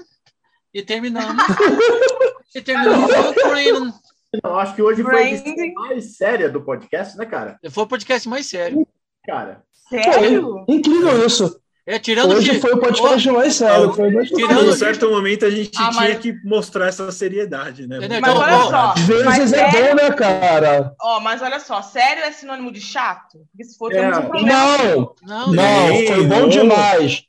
[0.73, 1.43] e terminamos.
[2.55, 3.93] e terminamos com o training.
[4.41, 5.43] Não, acho que hoje branding.
[5.43, 7.59] foi a mais séria do podcast, né, cara?
[7.69, 8.87] Foi o podcast mais sério.
[9.25, 9.63] Cara.
[9.89, 10.63] Sério?
[10.67, 11.61] incrível isso.
[11.86, 13.91] É, tirando Hoje de- foi o podcast mais sério.
[13.93, 17.11] Foi mais Tirando- Em um certo momento a gente Ah, tinha mas- que mostrar essa
[17.11, 17.97] seriedade, né?
[17.97, 18.21] Entendeu?
[18.21, 20.93] Mas Então, olha ó, só, Às vezes mas é sério, bom, né, cara?
[21.01, 23.38] ó, mas olha só, sério é sinônimo de chato?
[23.51, 23.95] Porque se for, É.
[23.99, 24.47] temos um problema.
[24.53, 26.49] Não, Não, não, foi bom não.
[26.49, 27.23] demais.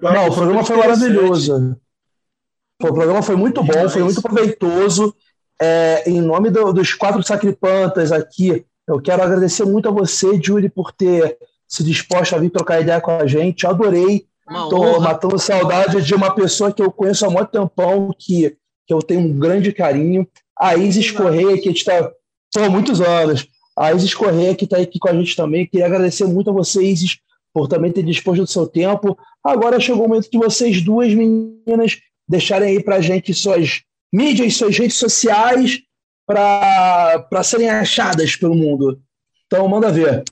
[0.00, 1.76] Não, o programa foi maravilhoso.
[2.80, 5.12] O programa foi muito bom, foi muito proveitoso.
[5.60, 10.70] É, em nome do- dos quatro sacripantas aqui, eu quero agradecer muito a você, Júlia,
[10.72, 11.36] por ter
[11.68, 13.66] se disposto a vir trocar ideia com a gente.
[13.66, 14.26] Adorei.
[14.48, 15.00] honra.
[15.00, 18.56] matando saudade de uma pessoa que eu conheço há muito tempão, que,
[18.86, 20.26] que eu tenho um grande carinho.
[20.58, 22.10] A Isis Correia, que está
[22.52, 23.46] por muitos anos.
[23.76, 25.66] A Isis Correia, que está aqui com a gente também.
[25.66, 27.18] Queria agradecer muito a você, Isis,
[27.52, 29.18] por também ter disposto do seu tempo.
[29.44, 31.98] Agora chegou o momento de vocês duas meninas
[32.28, 35.80] deixarem aí pra gente suas mídias, suas redes sociais
[36.26, 39.00] para serem achadas pelo mundo.
[39.46, 40.24] Então, manda ver.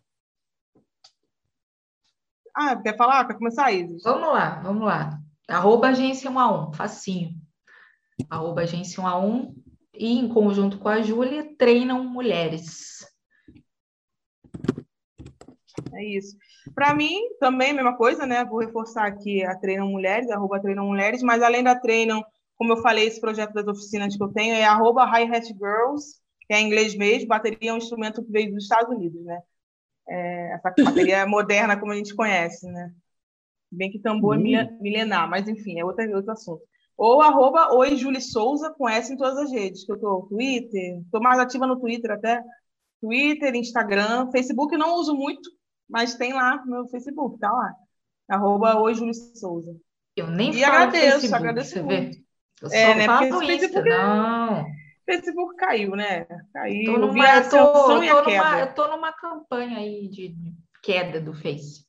[2.55, 3.27] Ah, quer falar?
[3.27, 4.03] Quer começar, Isis?
[4.03, 5.19] Vamos lá, vamos lá.
[5.49, 7.35] Arroba agência 1 a 1, facinho.
[8.31, 9.55] Arroba agência 1 a 1
[9.95, 13.05] e em conjunto com a Júlia treinam mulheres.
[15.93, 16.37] É isso.
[16.75, 18.45] Para mim, também a mesma coisa, né?
[18.45, 22.25] Vou reforçar aqui a Treinam Mulheres, arroba Treinam Mulheres, mas além da Treinam,
[22.57, 26.21] como eu falei, esse projeto das oficinas que eu tenho é arroba Hi Hat Girls,
[26.47, 29.41] que é em inglês mesmo, bateria é um instrumento que veio dos Estados Unidos, né?
[30.09, 32.93] É, essa bateria moderna como a gente conhece, né?
[33.71, 36.63] Bem que tambor é mile- milenar, mas enfim, é outro, outro assunto.
[36.97, 41.03] Ou arroba Oi Julie Souza, com S em todas as redes, que eu tô Twitter,
[41.11, 42.41] tô mais ativa no Twitter até,
[43.01, 45.51] Twitter, Instagram, Facebook não uso muito,
[45.89, 47.75] mas tem lá no meu Facebook, tá lá.
[48.29, 49.75] Arroba Oi Júlio Souza.
[50.17, 52.17] Eu nem E agradeço, Facebook, agradeço você muito.
[52.17, 52.25] vê?
[52.63, 54.67] Eu É, né, porque Facebook é- não.
[55.05, 56.27] Facebook caiu, né?
[56.53, 56.85] Caiu.
[56.85, 58.61] Tô numa, a eu tô, ascensão e eu a tô numa, queda.
[58.61, 60.35] eu tô numa campanha aí de
[60.83, 61.85] queda do Face.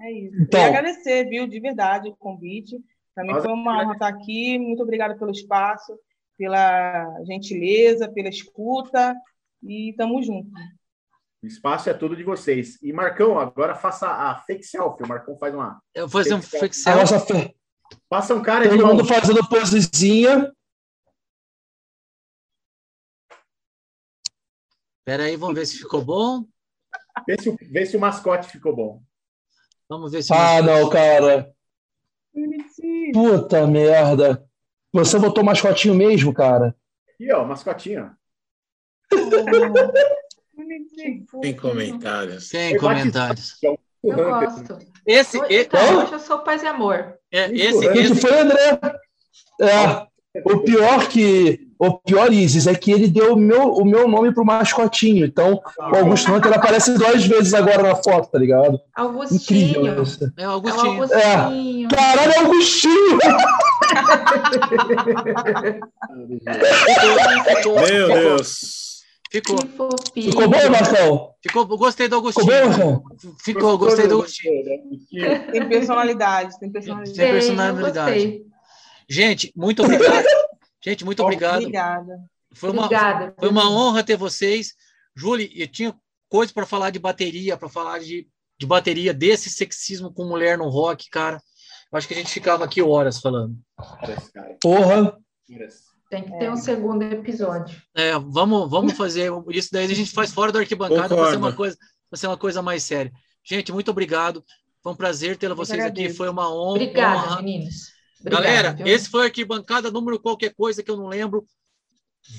[0.00, 0.36] É isso.
[0.42, 2.76] Então- E agradecer, viu, de verdade, o convite.
[3.14, 4.58] Para mim foi uma honra estar aqui.
[4.58, 5.96] Muito obrigada pelo espaço,
[6.36, 9.14] pela gentileza, pela escuta.
[9.62, 10.50] E estamos juntos.
[11.42, 12.82] O espaço é tudo de vocês.
[12.82, 15.04] E Marcão, agora faça a fake selfie.
[15.04, 15.80] O Marcão faz uma.
[15.94, 16.96] Eu vou fazer um A flexão.
[16.96, 17.54] nossa fe-
[18.08, 19.14] Passa um cara de todo mundo longe.
[19.14, 20.52] fazendo posezinha.
[25.04, 26.44] Pera aí, vamos ver se ficou bom.
[27.26, 29.02] Vê se, o- vê se o mascote ficou bom.
[29.88, 30.32] Vamos ver se.
[30.32, 31.52] Ah, não, cara.
[32.34, 33.12] Bonitinho.
[33.12, 34.44] Puta merda.
[34.92, 36.74] Você botou mascotinho mesmo, cara?
[37.18, 38.14] E ó, mascotinho.
[40.54, 41.26] Bonitinho.
[41.42, 42.48] Tem comentários.
[42.48, 43.58] Tem Eu comentários.
[43.62, 44.24] Eu Hunter.
[44.26, 44.78] gosto.
[45.06, 46.02] Esse, e- Hã?
[46.02, 47.18] hoje eu sou paz e amor.
[47.32, 48.78] É, esse, Esse esse, foi o André.
[49.60, 50.06] É.
[50.44, 51.60] O pior que.
[51.78, 55.26] O pior, Isis, é que ele deu o meu, o meu nome pro mascotinho.
[55.26, 58.78] Então, o Augusto Hunter aparece duas vezes agora na foto, tá ligado?
[59.32, 60.02] Incrível Augustinho.
[60.02, 60.32] isso.
[60.36, 61.02] é o É o Augustinho.
[61.02, 61.88] Augustinho.
[61.88, 63.18] Caralho, Augustinho!
[67.90, 68.91] Meu Deus.
[69.32, 69.56] Ficou.
[70.12, 71.34] Ficou bom, Marcão?
[71.42, 71.66] ficou.
[71.78, 72.68] Gostei do Ficou bom.
[72.68, 73.04] Marcão?
[73.42, 74.62] Ficou, gostei do Agostinho.
[75.50, 77.16] Tem personalidade, tem personalidade.
[77.16, 78.44] Tem Tem, personalidade.
[79.08, 80.26] Gente, muito obrigado.
[80.84, 81.60] Gente, muito obrigado.
[81.60, 82.18] Obrigada.
[82.52, 83.34] Foi uma, Obrigada.
[83.38, 84.74] foi uma honra ter vocês.
[85.16, 85.96] Julie, eu tinha
[86.28, 88.28] coisa para falar de bateria, para falar de,
[88.58, 91.40] de bateria, desse sexismo com mulher no rock, cara.
[91.90, 93.56] Eu acho que a gente ficava aqui horas falando.
[94.60, 95.16] Porra.
[96.12, 97.74] Tem que ter um segundo episódio.
[97.94, 101.54] É, vamos, vamos fazer isso daí a gente faz fora da arquibancada para ser uma
[101.54, 101.78] coisa,
[102.10, 103.10] pra ser uma coisa mais séria.
[103.42, 104.44] Gente, muito obrigado.
[104.82, 106.10] Foi um prazer tê-la vocês aqui.
[106.10, 106.82] Foi uma honra.
[106.82, 107.36] Obrigada, honra.
[107.42, 107.92] meninos.
[108.20, 108.86] Obrigada, Galera, viu?
[108.88, 111.46] esse foi a arquibancada número qualquer coisa que eu não lembro.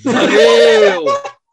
[0.04, 1.06] Valeu!